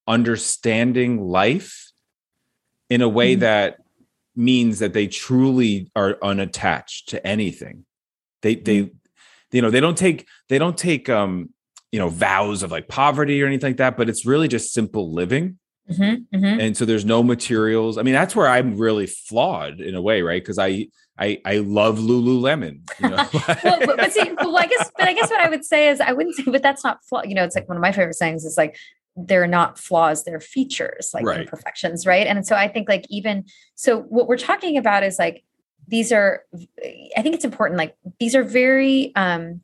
understanding 0.07 1.19
life 1.19 1.91
in 2.91 3.01
a 3.01 3.09
way 3.09 3.33
mm-hmm. 3.33 3.41
that 3.41 3.77
means 4.35 4.77
that 4.79 4.93
they 4.93 5.07
truly 5.07 5.89
are 5.95 6.19
unattached 6.21 7.09
to 7.09 7.25
anything. 7.25 7.85
They 8.43 8.53
they 8.53 8.83
mm-hmm. 8.83 8.95
you 9.51 9.63
know, 9.63 9.71
they 9.71 9.79
don't 9.79 9.97
take 9.97 10.27
they 10.49 10.59
don't 10.59 10.77
take 10.77 11.09
um 11.09 11.49
you 11.91 11.97
know 11.97 12.09
vows 12.09 12.61
of 12.61 12.69
like 12.69 12.87
poverty 12.87 13.41
or 13.41 13.47
anything 13.47 13.69
like 13.69 13.77
that, 13.77 13.97
but 13.97 14.09
it's 14.09 14.27
really 14.27 14.47
just 14.47 14.73
simple 14.73 15.11
living 15.11 15.57
Mm-hmm, 15.89 16.35
mm-hmm. 16.35 16.59
And 16.59 16.77
so 16.77 16.85
there's 16.85 17.05
no 17.05 17.23
materials. 17.23 17.97
I 17.97 18.03
mean, 18.03 18.13
that's 18.13 18.35
where 18.35 18.47
I'm 18.47 18.77
really 18.77 19.07
flawed 19.07 19.79
in 19.79 19.95
a 19.95 20.01
way, 20.01 20.21
right? 20.21 20.41
Because 20.41 20.59
I 20.59 20.87
I 21.19 21.41
I 21.45 21.57
love 21.57 21.99
Lululemon. 21.99 22.89
You 23.01 23.09
know? 23.09 23.15
well, 23.63 23.79
but, 23.85 23.97
but, 23.97 24.11
see, 24.11 24.31
well, 24.37 24.57
I 24.57 24.67
guess, 24.67 24.91
but 24.97 25.07
I 25.07 25.13
guess 25.13 25.29
what 25.29 25.41
I 25.41 25.49
would 25.49 25.65
say 25.65 25.89
is 25.89 25.99
I 25.99 26.13
wouldn't 26.13 26.35
say, 26.35 26.43
but 26.45 26.61
that's 26.61 26.83
not 26.83 27.03
flaw. 27.05 27.23
You 27.23 27.35
know, 27.35 27.43
it's 27.43 27.55
like 27.55 27.67
one 27.67 27.77
of 27.77 27.81
my 27.81 27.91
favorite 27.91 28.15
sayings 28.15 28.45
is 28.45 28.57
like 28.57 28.77
they're 29.15 29.47
not 29.47 29.79
flaws, 29.79 30.23
they're 30.23 30.39
features, 30.39 31.11
like 31.13 31.25
right. 31.25 31.41
imperfections, 31.41 32.05
right? 32.05 32.27
And 32.27 32.45
so 32.45 32.55
I 32.55 32.67
think 32.67 32.87
like 32.87 33.05
even 33.09 33.45
so, 33.75 34.01
what 34.01 34.27
we're 34.27 34.37
talking 34.37 34.77
about 34.77 35.03
is 35.03 35.17
like 35.17 35.43
these 35.87 36.11
are. 36.11 36.43
I 37.15 37.21
think 37.21 37.35
it's 37.35 37.45
important. 37.45 37.77
Like 37.77 37.95
these 38.19 38.35
are 38.35 38.43
very 38.43 39.13
um 39.15 39.61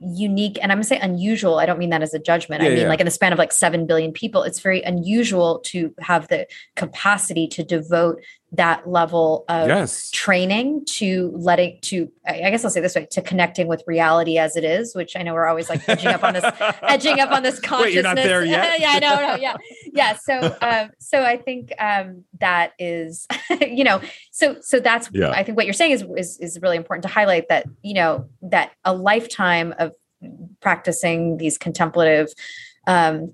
unique 0.00 0.58
and 0.62 0.72
i'm 0.72 0.76
going 0.76 0.82
to 0.82 0.88
say 0.88 0.98
unusual 0.98 1.58
i 1.58 1.66
don't 1.66 1.78
mean 1.78 1.90
that 1.90 2.00
as 2.00 2.14
a 2.14 2.18
judgment 2.18 2.62
yeah, 2.62 2.68
i 2.68 2.70
mean 2.70 2.82
yeah. 2.82 2.88
like 2.88 3.00
in 3.00 3.04
the 3.04 3.10
span 3.10 3.34
of 3.34 3.38
like 3.38 3.52
7 3.52 3.86
billion 3.86 4.12
people 4.12 4.42
it's 4.42 4.60
very 4.60 4.80
unusual 4.82 5.58
to 5.58 5.94
have 6.00 6.26
the 6.28 6.46
capacity 6.74 7.46
to 7.48 7.62
devote 7.62 8.18
that 8.52 8.88
level 8.88 9.44
of 9.48 9.68
yes. 9.68 10.10
training 10.10 10.84
to 10.84 11.32
letting 11.36 11.78
to 11.82 12.10
i 12.26 12.50
guess 12.50 12.64
i'll 12.64 12.70
say 12.70 12.80
this 12.80 12.96
way 12.96 13.06
to 13.08 13.22
connecting 13.22 13.68
with 13.68 13.82
reality 13.86 14.38
as 14.38 14.56
it 14.56 14.64
is 14.64 14.92
which 14.94 15.16
i 15.16 15.22
know 15.22 15.34
we're 15.34 15.46
always 15.46 15.68
like 15.68 15.88
edging 15.88 16.08
up 16.08 16.24
on 16.24 16.34
this 16.34 16.44
edging 16.82 17.20
up 17.20 17.30
on 17.30 17.44
this 17.44 17.60
consciousness 17.60 17.84
Wait, 17.86 17.94
you're 17.94 18.02
not 18.02 18.16
there 18.16 18.44
yet? 18.44 18.80
yeah 18.80 18.90
i 18.90 18.98
know 18.98 19.14
no, 19.14 19.34
yeah 19.36 19.56
yeah 19.92 20.16
so 20.16 20.56
um 20.62 20.90
so 20.98 21.22
i 21.22 21.36
think 21.36 21.72
um 21.78 22.24
that 22.40 22.72
is 22.78 23.28
you 23.60 23.84
know 23.84 24.00
so 24.32 24.56
so 24.60 24.80
that's 24.80 25.08
yeah. 25.12 25.30
i 25.30 25.44
think 25.44 25.56
what 25.56 25.64
you're 25.64 25.72
saying 25.72 25.92
is, 25.92 26.04
is 26.16 26.38
is 26.40 26.58
really 26.60 26.76
important 26.76 27.02
to 27.02 27.08
highlight 27.08 27.48
that 27.48 27.66
you 27.82 27.94
know 27.94 28.28
that 28.42 28.72
a 28.84 28.92
lifetime 28.92 29.72
of 29.78 29.92
practicing 30.60 31.36
these 31.36 31.56
contemplative 31.56 32.32
um 32.88 33.32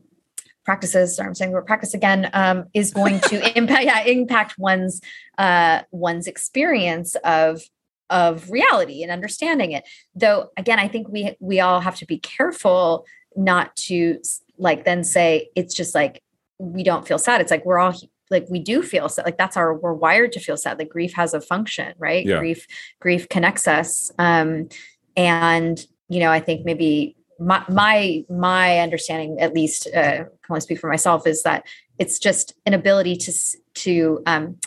practices 0.67 1.17
sorry 1.17 1.29
i'm 1.29 1.35
saying 1.35 1.51
the 1.51 1.55
word 1.55 1.67
practice 1.67 1.95
again 1.95 2.29
um, 2.35 2.67
is 2.75 2.93
going 2.93 3.21
to 3.21 3.57
impact 3.59 3.85
yeah 3.85 4.03
impact 4.03 4.59
one's 4.59 5.01
uh, 5.39 5.81
one's 5.91 6.27
experience 6.27 7.15
of 7.25 7.63
of 8.09 8.51
reality 8.51 9.03
and 9.03 9.11
understanding 9.11 9.73
it. 9.73 9.85
Though 10.15 10.51
again 10.57 10.79
i 10.79 10.89
think 10.89 11.09
we 11.09 11.37
we 11.41 11.61
all 11.61 11.81
have 11.81 11.97
to 11.97 12.07
be 12.07 12.19
careful 12.19 13.07
not 13.35 13.75
to 13.77 14.21
like 14.59 14.85
then 14.85 15.05
say 15.05 15.49
it's 15.55 15.75
just 15.75 15.95
like 15.95 16.23
we 16.59 16.83
don't 16.83 17.07
feel 17.07 17.19
sad. 17.19 17.43
It's 17.43 17.51
like 17.51 17.67
we're 17.67 17.79
all 17.79 17.95
like 18.31 18.47
we 18.49 18.59
do 18.59 18.83
feel 18.83 19.09
sad 19.09 19.25
like 19.25 19.39
that's 19.39 19.57
our 19.57 19.75
we're 19.75 19.93
wired 19.93 20.33
to 20.33 20.41
feel 20.41 20.57
sad. 20.57 20.79
Like 20.79 20.89
grief 20.89 21.15
has 21.15 21.35
a 21.35 21.41
function 21.41 21.95
right? 21.99 22.25
Yeah. 22.25 22.39
grief 22.39 22.67
grief 23.01 23.29
connects 23.29 23.69
us 23.69 24.11
um 24.19 24.69
and 25.17 25.87
you 26.09 26.21
know 26.21 26.31
i 26.31 26.41
think 26.41 26.65
maybe 26.65 27.16
my 27.39 27.65
my 27.69 28.25
my 28.29 28.79
understanding 28.79 29.39
at 29.41 29.55
least 29.55 29.89
uh, 29.95 30.25
I 30.25 30.27
want 30.49 30.61
to 30.61 30.61
speak 30.61 30.79
for 30.79 30.89
myself 30.89 31.27
is 31.27 31.43
that 31.43 31.67
it's 31.99 32.19
just 32.19 32.55
an 32.67 32.75
ability 32.75 33.17
to 33.17 33.33
to 33.75 34.23
um, 34.27 34.59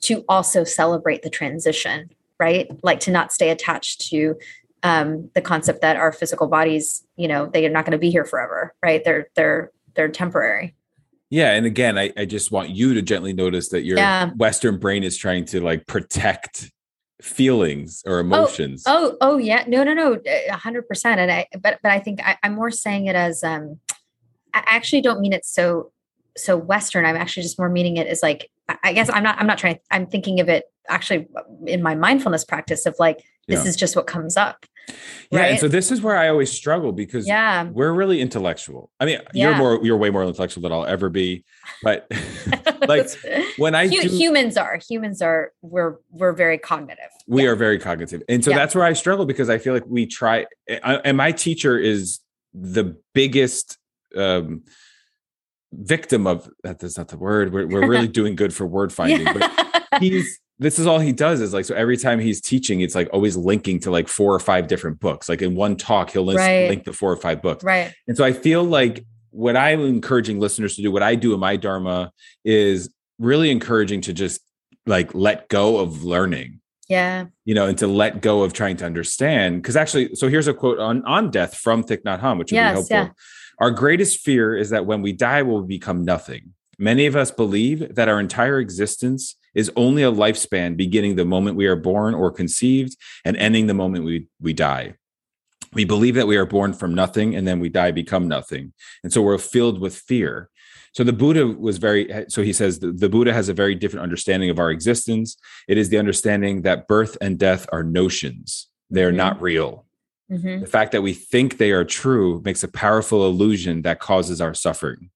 to 0.00 0.24
also 0.28 0.64
celebrate 0.64 1.22
the 1.22 1.30
transition 1.30 2.10
right? 2.38 2.70
Like 2.82 3.00
to 3.00 3.10
not 3.10 3.32
stay 3.32 3.50
attached 3.50 4.00
to 4.08 4.34
um, 4.82 5.30
the 5.34 5.42
concept 5.42 5.82
that 5.82 5.96
our 5.96 6.10
physical 6.10 6.46
bodies 6.46 7.04
you 7.16 7.28
know 7.28 7.46
they 7.46 7.66
are 7.66 7.70
not 7.70 7.84
going 7.84 7.92
to 7.92 7.98
be 7.98 8.10
here 8.10 8.24
forever 8.24 8.74
right? 8.82 9.04
They're 9.04 9.28
they're 9.34 9.70
they're 9.94 10.08
temporary. 10.08 10.74
Yeah 11.28 11.52
and 11.52 11.66
again 11.66 11.98
I, 11.98 12.12
I 12.16 12.24
just 12.24 12.50
want 12.50 12.70
you 12.70 12.94
to 12.94 13.02
gently 13.02 13.32
notice 13.32 13.68
that 13.68 13.84
your 13.84 13.98
yeah. 13.98 14.30
western 14.30 14.78
brain 14.78 15.04
is 15.04 15.16
trying 15.16 15.44
to 15.46 15.60
like 15.60 15.86
protect 15.86 16.72
feelings 17.22 18.02
or 18.06 18.16
oh, 18.16 18.20
emotions. 18.20 18.84
Oh, 18.86 19.16
oh, 19.20 19.32
oh 19.32 19.38
yeah. 19.38 19.64
No, 19.66 19.84
no, 19.84 19.94
no. 19.94 20.20
A 20.26 20.56
hundred 20.56 20.88
percent. 20.88 21.20
And 21.20 21.30
I, 21.30 21.46
but, 21.60 21.78
but 21.82 21.92
I 21.92 21.98
think 21.98 22.20
I, 22.24 22.36
am 22.42 22.54
more 22.54 22.70
saying 22.70 23.06
it 23.06 23.16
as, 23.16 23.42
um, 23.42 23.80
I 24.54 24.64
actually 24.66 25.02
don't 25.02 25.20
mean 25.20 25.32
it 25.32 25.44
so, 25.44 25.92
so 26.36 26.56
Western. 26.56 27.04
I'm 27.04 27.16
actually 27.16 27.42
just 27.42 27.58
more 27.58 27.68
meaning 27.68 27.96
it 27.96 28.06
as 28.06 28.22
like, 28.22 28.50
I 28.84 28.92
guess 28.92 29.10
I'm 29.10 29.22
not, 29.22 29.38
I'm 29.40 29.46
not 29.46 29.58
trying, 29.58 29.78
I'm 29.90 30.06
thinking 30.06 30.40
of 30.40 30.48
it 30.48 30.64
actually 30.88 31.28
in 31.66 31.82
my 31.82 31.94
mindfulness 31.94 32.44
practice 32.44 32.86
of 32.86 32.96
like, 32.98 33.24
this 33.48 33.64
yeah. 33.64 33.68
is 33.68 33.76
just 33.76 33.96
what 33.96 34.06
comes 34.06 34.36
up. 34.36 34.64
Yeah, 35.30 35.40
right? 35.40 35.50
and 35.52 35.60
so 35.60 35.68
this 35.68 35.92
is 35.92 36.02
where 36.02 36.16
I 36.16 36.28
always 36.28 36.50
struggle 36.50 36.90
because 36.90 37.26
yeah. 37.26 37.64
we're 37.64 37.92
really 37.92 38.20
intellectual. 38.20 38.90
I 38.98 39.06
mean, 39.06 39.20
yeah. 39.32 39.50
you're 39.50 39.56
more 39.56 39.80
you're 39.84 39.96
way 39.96 40.10
more 40.10 40.24
intellectual 40.24 40.62
than 40.62 40.72
I'll 40.72 40.84
ever 40.86 41.08
be, 41.08 41.44
but 41.84 42.10
like 42.88 43.08
when 43.56 43.76
I 43.76 43.86
do, 43.86 44.08
humans 44.08 44.56
are 44.56 44.80
humans 44.88 45.22
are 45.22 45.52
we're 45.62 45.98
we're 46.10 46.32
very 46.32 46.58
cognitive. 46.58 47.10
We 47.28 47.44
yeah. 47.44 47.50
are 47.50 47.56
very 47.56 47.78
cognitive, 47.78 48.22
and 48.28 48.44
so 48.44 48.50
that's 48.50 48.74
where 48.74 48.84
I 48.84 48.92
struggle 48.92 49.24
because 49.24 49.48
I 49.48 49.58
feel 49.58 49.72
like 49.72 49.86
we 49.86 50.06
try. 50.06 50.46
And 50.68 51.16
my 51.16 51.30
teacher 51.30 51.78
is 51.78 52.18
the 52.52 52.96
biggest 53.14 53.78
um, 54.16 54.62
victim 55.72 56.26
of. 56.26 56.50
That's 56.64 56.98
not 56.98 57.06
the 57.06 57.18
word. 57.18 57.52
We're, 57.52 57.68
we're 57.68 57.88
really 57.88 58.08
doing 58.20 58.34
good 58.34 58.52
for 58.52 58.66
word 58.66 58.92
finding, 58.92 59.32
but 59.32 59.69
he's 59.98 60.38
this 60.60 60.78
is 60.78 60.86
all 60.86 60.98
he 60.98 61.12
does 61.12 61.40
is 61.40 61.54
like 61.54 61.64
so 61.64 61.74
every 61.74 61.96
time 61.96 62.20
he's 62.20 62.40
teaching 62.40 62.82
it's 62.82 62.94
like 62.94 63.08
always 63.12 63.36
linking 63.36 63.80
to 63.80 63.90
like 63.90 64.06
four 64.08 64.34
or 64.34 64.38
five 64.38 64.68
different 64.68 65.00
books. 65.00 65.28
Like 65.28 65.42
in 65.42 65.54
one 65.54 65.76
talk 65.76 66.10
he'll 66.10 66.22
list, 66.22 66.38
right. 66.38 66.68
link 66.68 66.84
the 66.84 66.92
four 66.92 67.10
or 67.10 67.16
five 67.16 67.42
books. 67.42 67.64
Right. 67.64 67.92
And 68.06 68.16
so 68.16 68.24
i 68.24 68.32
feel 68.32 68.62
like 68.62 69.04
what 69.30 69.56
i'm 69.56 69.80
encouraging 69.80 70.38
listeners 70.38 70.76
to 70.76 70.82
do 70.82 70.92
what 70.92 71.02
i 71.02 71.14
do 71.14 71.32
in 71.34 71.40
my 71.40 71.56
dharma 71.56 72.12
is 72.44 72.92
really 73.18 73.50
encouraging 73.50 74.00
to 74.02 74.12
just 74.12 74.40
like 74.86 75.14
let 75.14 75.48
go 75.48 75.78
of 75.78 76.04
learning. 76.04 76.60
Yeah. 76.88 77.26
You 77.44 77.54
know 77.54 77.66
and 77.66 77.78
to 77.78 77.86
let 77.86 78.20
go 78.20 78.42
of 78.42 78.52
trying 78.52 78.76
to 78.78 78.86
understand. 78.86 79.62
Because 79.62 79.76
actually 79.76 80.14
so 80.14 80.28
here's 80.28 80.48
a 80.48 80.54
quote 80.54 80.78
on 80.78 81.04
on 81.04 81.30
death 81.30 81.54
from 81.56 81.84
Thich 81.84 82.02
Nhat 82.02 82.20
Hanh 82.20 82.38
which 82.38 82.50
would 82.50 82.56
yes, 82.56 82.70
be 82.70 82.94
helpful. 82.94 82.96
yeah. 82.96 83.08
our 83.60 83.70
greatest 83.70 84.20
fear 84.20 84.56
is 84.56 84.70
that 84.70 84.84
when 84.84 85.00
we 85.00 85.12
die 85.12 85.42
we'll 85.42 85.62
become 85.62 86.04
nothing. 86.04 86.54
Many 86.78 87.06
of 87.06 87.14
us 87.14 87.30
believe 87.30 87.94
that 87.94 88.08
our 88.08 88.18
entire 88.18 88.58
existence 88.58 89.36
is 89.54 89.70
only 89.76 90.02
a 90.02 90.12
lifespan 90.12 90.76
beginning 90.76 91.16
the 91.16 91.24
moment 91.24 91.56
we 91.56 91.66
are 91.66 91.76
born 91.76 92.14
or 92.14 92.30
conceived 92.30 92.96
and 93.24 93.36
ending 93.36 93.66
the 93.66 93.74
moment 93.74 94.04
we, 94.04 94.26
we 94.40 94.52
die. 94.52 94.94
We 95.72 95.84
believe 95.84 96.16
that 96.16 96.26
we 96.26 96.36
are 96.36 96.46
born 96.46 96.72
from 96.72 96.94
nothing 96.94 97.36
and 97.36 97.46
then 97.46 97.60
we 97.60 97.68
die, 97.68 97.92
become 97.92 98.26
nothing. 98.26 98.72
And 99.04 99.12
so 99.12 99.22
we're 99.22 99.38
filled 99.38 99.80
with 99.80 99.96
fear. 99.96 100.50
So 100.92 101.04
the 101.04 101.12
Buddha 101.12 101.46
was 101.46 101.78
very, 101.78 102.24
so 102.28 102.42
he 102.42 102.52
says 102.52 102.80
the, 102.80 102.90
the 102.90 103.08
Buddha 103.08 103.32
has 103.32 103.48
a 103.48 103.54
very 103.54 103.76
different 103.76 104.02
understanding 104.02 104.50
of 104.50 104.58
our 104.58 104.70
existence. 104.70 105.36
It 105.68 105.78
is 105.78 105.88
the 105.88 105.98
understanding 105.98 106.62
that 106.62 106.88
birth 106.88 107.16
and 107.20 107.38
death 107.38 107.66
are 107.72 107.84
notions, 107.84 108.68
they 108.90 109.04
are 109.04 109.08
mm-hmm. 109.08 109.16
not 109.16 109.40
real. 109.40 109.86
Mm-hmm. 110.30 110.60
The 110.60 110.66
fact 110.66 110.92
that 110.92 111.02
we 111.02 111.12
think 111.12 111.56
they 111.58 111.72
are 111.72 111.84
true 111.84 112.40
makes 112.44 112.62
a 112.62 112.68
powerful 112.68 113.26
illusion 113.26 113.82
that 113.82 113.98
causes 113.98 114.40
our 114.40 114.54
suffering. 114.54 115.10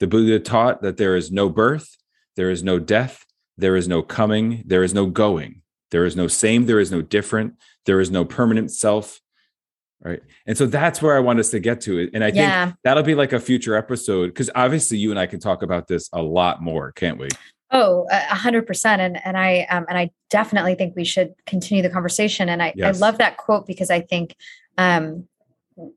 The 0.00 0.06
Buddha 0.06 0.38
taught 0.38 0.82
that 0.82 0.96
there 0.96 1.16
is 1.16 1.30
no 1.30 1.48
birth, 1.48 1.96
there 2.36 2.50
is 2.50 2.62
no 2.62 2.78
death, 2.78 3.24
there 3.56 3.76
is 3.76 3.88
no 3.88 4.02
coming, 4.02 4.62
there 4.66 4.82
is 4.82 4.94
no 4.94 5.06
going. 5.06 5.62
There 5.90 6.04
is 6.04 6.16
no 6.16 6.26
same, 6.26 6.66
there 6.66 6.80
is 6.80 6.90
no 6.90 7.02
different, 7.02 7.54
there 7.86 8.00
is 8.00 8.10
no 8.10 8.24
permanent 8.24 8.72
self. 8.72 9.20
Right. 10.02 10.20
And 10.46 10.58
so 10.58 10.66
that's 10.66 11.00
where 11.00 11.16
I 11.16 11.20
want 11.20 11.38
us 11.38 11.50
to 11.50 11.60
get 11.60 11.80
to 11.82 11.98
it. 11.98 12.10
And 12.12 12.22
I 12.22 12.28
think 12.28 12.38
yeah. 12.38 12.72
that'll 12.82 13.02
be 13.02 13.14
like 13.14 13.32
a 13.32 13.40
future 13.40 13.74
episode 13.74 14.26
because 14.26 14.50
obviously 14.54 14.98
you 14.98 15.10
and 15.10 15.18
I 15.18 15.26
can 15.26 15.40
talk 15.40 15.62
about 15.62 15.88
this 15.88 16.10
a 16.12 16.20
lot 16.20 16.60
more, 16.60 16.92
can't 16.92 17.18
we? 17.18 17.28
Oh, 17.70 18.06
a 18.10 18.34
hundred 18.34 18.66
percent. 18.66 19.00
And 19.00 19.24
and 19.24 19.38
I 19.38 19.66
um 19.70 19.86
and 19.88 19.96
I 19.96 20.10
definitely 20.30 20.74
think 20.74 20.94
we 20.94 21.04
should 21.04 21.32
continue 21.46 21.82
the 21.82 21.88
conversation. 21.88 22.50
And 22.50 22.62
I, 22.62 22.74
yes. 22.76 22.96
I 22.96 22.98
love 22.98 23.18
that 23.18 23.38
quote 23.38 23.66
because 23.66 23.90
I 23.90 24.00
think 24.00 24.36
um 24.76 25.26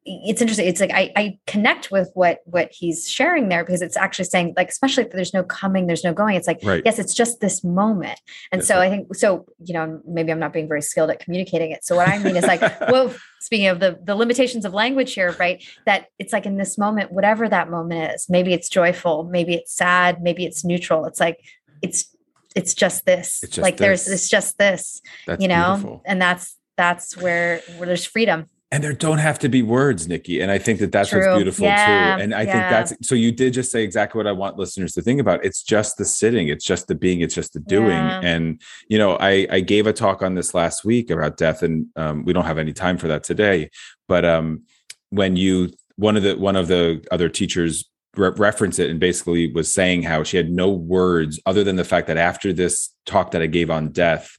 it's 0.06 0.42
interesting 0.42 0.68
it's 0.68 0.80
like 0.80 0.92
I, 0.92 1.12
I 1.16 1.40
connect 1.46 1.92
with 1.92 2.10
what 2.16 2.40
what 2.46 2.72
he's 2.72 3.08
sharing 3.08 3.48
there 3.50 3.64
because 3.64 3.84
it's 3.84 3.96
actually 3.96 4.26
saying 4.26 4.56
like 4.58 4.70
especially 4.70 5.04
if 5.04 5.12
there's 5.12 5.36
no 5.36 5.44
coming 5.44 5.86
there's 5.86 6.04
no 6.04 6.14
going 6.14 6.36
it's 6.36 6.48
like 6.48 6.60
right. 6.64 6.82
yes 6.84 6.98
it's 6.98 7.14
just 7.14 7.42
this 7.42 7.64
moment 7.64 8.20
and 8.52 8.64
so 8.64 8.76
right. 8.76 8.88
i 8.88 8.90
think 8.90 9.14
so 9.16 9.46
you 9.64 9.76
know 9.76 10.02
maybe 10.08 10.32
i'm 10.32 10.40
not 10.40 10.52
being 10.52 10.68
very 10.68 10.82
skilled 10.82 11.12
at 11.12 11.20
communicating 11.20 11.72
it 11.72 11.86
so 11.86 11.96
what 11.96 12.10
i 12.10 12.18
mean 12.18 12.36
is 12.36 12.46
like 12.46 12.62
well 12.90 13.14
speaking 13.40 13.68
of 13.68 13.80
the 13.80 14.00
the 14.04 14.16
limitations 14.16 14.66
of 14.66 14.74
language 14.74 15.14
here 15.14 15.36
right 15.40 15.64
that 15.86 16.08
it's 16.18 16.34
like 16.34 16.48
in 16.48 16.58
this 16.58 16.78
moment 16.80 17.12
whatever 17.12 17.48
that 17.48 17.70
moment 17.70 18.14
is 18.14 18.28
maybe 18.30 18.54
it's 18.54 18.70
joyful 18.70 19.26
maybe 19.26 19.54
it's 19.54 19.74
sad 19.74 20.24
maybe 20.24 20.44
it's 20.44 20.66
neutral 20.66 21.06
it's 21.06 21.20
like 21.20 21.40
it's 21.84 22.16
it's 22.56 22.74
just 22.74 23.06
this 23.06 23.44
it's 23.44 23.56
just 23.56 23.64
like 23.64 23.78
this. 23.78 24.06
there's 24.06 24.08
it's 24.08 24.28
just 24.28 24.58
this 24.58 25.04
that's 25.28 25.40
you 25.40 25.48
know 25.48 25.76
beautiful. 25.76 26.02
and 26.06 26.20
that's 26.20 26.58
that's 26.78 27.16
where 27.16 27.62
where 27.78 27.86
there's 27.86 28.06
freedom 28.06 28.50
and 28.72 28.84
there 28.84 28.94
don't 28.94 29.20
have 29.20 29.40
to 29.40 29.50
be 29.50 29.62
words 29.62 30.08
nikki 30.08 30.42
and 30.42 30.52
i 30.52 30.58
think 30.58 30.80
that 30.80 30.92
that's 30.92 31.10
True. 31.10 31.26
what's 31.26 31.38
beautiful 31.38 31.66
yeah. 31.66 32.16
too 32.16 32.24
and 32.24 32.34
i 32.34 32.42
yeah. 32.42 32.52
think 32.52 32.70
that's 32.70 33.08
so 33.08 33.16
you 33.16 33.32
did 33.32 33.54
just 33.54 33.72
say 33.72 33.84
exactly 33.84 34.20
what 34.20 34.28
i 34.28 34.32
want 34.32 34.58
listeners 34.58 34.94
to 34.94 35.02
think 35.02 35.22
about 35.22 35.44
it's 35.46 35.64
just 35.64 35.98
the 35.98 36.06
sitting 36.06 36.50
it's 36.50 36.66
just 36.66 36.88
the 36.88 36.96
being 36.96 37.22
it's 37.22 37.36
just 37.36 37.54
the 37.54 37.60
doing 37.60 37.90
yeah. 37.90 38.20
and 38.24 38.62
you 38.90 38.98
know 38.98 39.18
i 39.20 39.48
i 39.50 39.60
gave 39.60 39.88
a 39.88 39.94
talk 39.94 40.22
on 40.22 40.36
this 40.36 40.54
last 40.54 40.84
week 40.84 41.10
about 41.10 41.38
death 41.38 41.64
and 41.64 41.88
um, 41.96 42.24
we 42.26 42.34
don't 42.34 42.46
have 42.46 42.58
any 42.58 42.74
time 42.74 42.98
for 42.98 43.08
that 43.08 43.24
today 43.24 43.70
but 44.08 44.26
um 44.26 44.62
when 45.10 45.36
you 45.36 45.72
one 45.96 46.18
of 46.18 46.24
the 46.24 46.36
one 46.36 46.56
of 46.56 46.68
the 46.68 47.06
other 47.12 47.30
teachers 47.30 47.90
re- 48.16 48.32
referenced 48.38 48.80
it 48.80 48.90
and 48.90 49.00
basically 49.00 49.52
was 49.52 49.74
saying 49.74 50.04
how 50.04 50.24
she 50.24 50.38
had 50.38 50.52
no 50.52 50.70
words 50.70 51.40
other 51.46 51.64
than 51.64 51.78
the 51.78 51.86
fact 51.86 52.08
that 52.08 52.18
after 52.18 52.52
this 52.52 52.94
talk 53.06 53.32
that 53.32 53.42
i 53.42 53.48
gave 53.48 53.70
on 53.70 53.90
death 53.90 54.38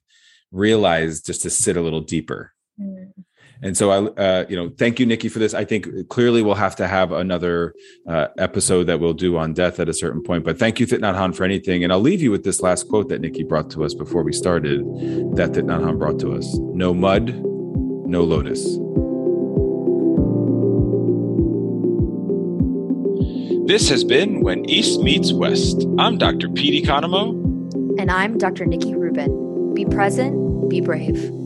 realized 0.52 1.26
just 1.26 1.42
to 1.42 1.50
sit 1.50 1.76
a 1.76 1.80
little 1.80 2.00
deeper 2.00 2.52
mm 2.78 3.10
and 3.62 3.76
so 3.76 3.90
I, 3.90 3.96
uh, 4.20 4.46
you 4.48 4.56
know, 4.56 4.70
thank 4.78 5.00
you, 5.00 5.06
Nikki, 5.06 5.28
for 5.28 5.40
this. 5.40 5.52
I 5.52 5.64
think 5.64 6.08
clearly 6.08 6.42
we'll 6.42 6.54
have 6.54 6.76
to 6.76 6.86
have 6.86 7.10
another 7.10 7.74
uh, 8.06 8.28
episode 8.38 8.84
that 8.84 9.00
we'll 9.00 9.14
do 9.14 9.36
on 9.36 9.52
death 9.52 9.80
at 9.80 9.88
a 9.88 9.94
certain 9.94 10.22
point. 10.22 10.44
But 10.44 10.58
thank 10.58 10.78
you, 10.78 10.86
Thich 10.86 11.00
Nhat 11.00 11.34
for 11.34 11.44
anything. 11.44 11.82
And 11.82 11.92
I'll 11.92 12.00
leave 12.00 12.22
you 12.22 12.30
with 12.30 12.44
this 12.44 12.60
last 12.60 12.88
quote 12.88 13.08
that 13.08 13.20
Nikki 13.20 13.42
brought 13.42 13.70
to 13.70 13.84
us 13.84 13.94
before 13.94 14.22
we 14.22 14.32
started. 14.32 14.80
That 15.34 15.52
Thich 15.52 15.64
Nhat 15.64 15.98
brought 15.98 16.20
to 16.20 16.34
us: 16.34 16.46
"No 16.58 16.94
mud, 16.94 17.34
no 18.06 18.22
lotus." 18.22 18.78
This 23.66 23.88
has 23.90 24.02
been 24.02 24.40
When 24.40 24.64
East 24.70 25.00
Meets 25.00 25.32
West. 25.32 25.84
I'm 25.98 26.16
Dr. 26.16 26.48
Pete 26.48 26.82
Economou. 26.82 27.32
And 28.00 28.10
I'm 28.10 28.38
Dr. 28.38 28.64
Nikki 28.64 28.94
Rubin. 28.94 29.74
Be 29.74 29.84
present, 29.84 30.70
be 30.70 30.80
brave. 30.80 31.37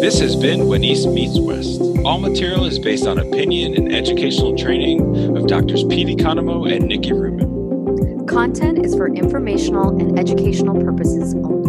This 0.00 0.18
has 0.20 0.34
been 0.34 0.66
When 0.66 0.82
East 0.82 1.06
Meets 1.08 1.38
West. 1.38 1.78
All 2.06 2.18
material 2.18 2.64
is 2.64 2.78
based 2.78 3.06
on 3.06 3.18
opinion 3.18 3.74
and 3.74 3.92
educational 3.94 4.56
training 4.56 5.36
of 5.36 5.46
Doctors 5.46 5.84
Pete 5.84 6.08
Economou 6.08 6.74
and 6.74 6.86
Nikki 6.86 7.12
Rubin. 7.12 8.26
Content 8.26 8.82
is 8.82 8.94
for 8.94 9.08
informational 9.08 10.00
and 10.00 10.18
educational 10.18 10.74
purposes 10.82 11.34
only. 11.34 11.59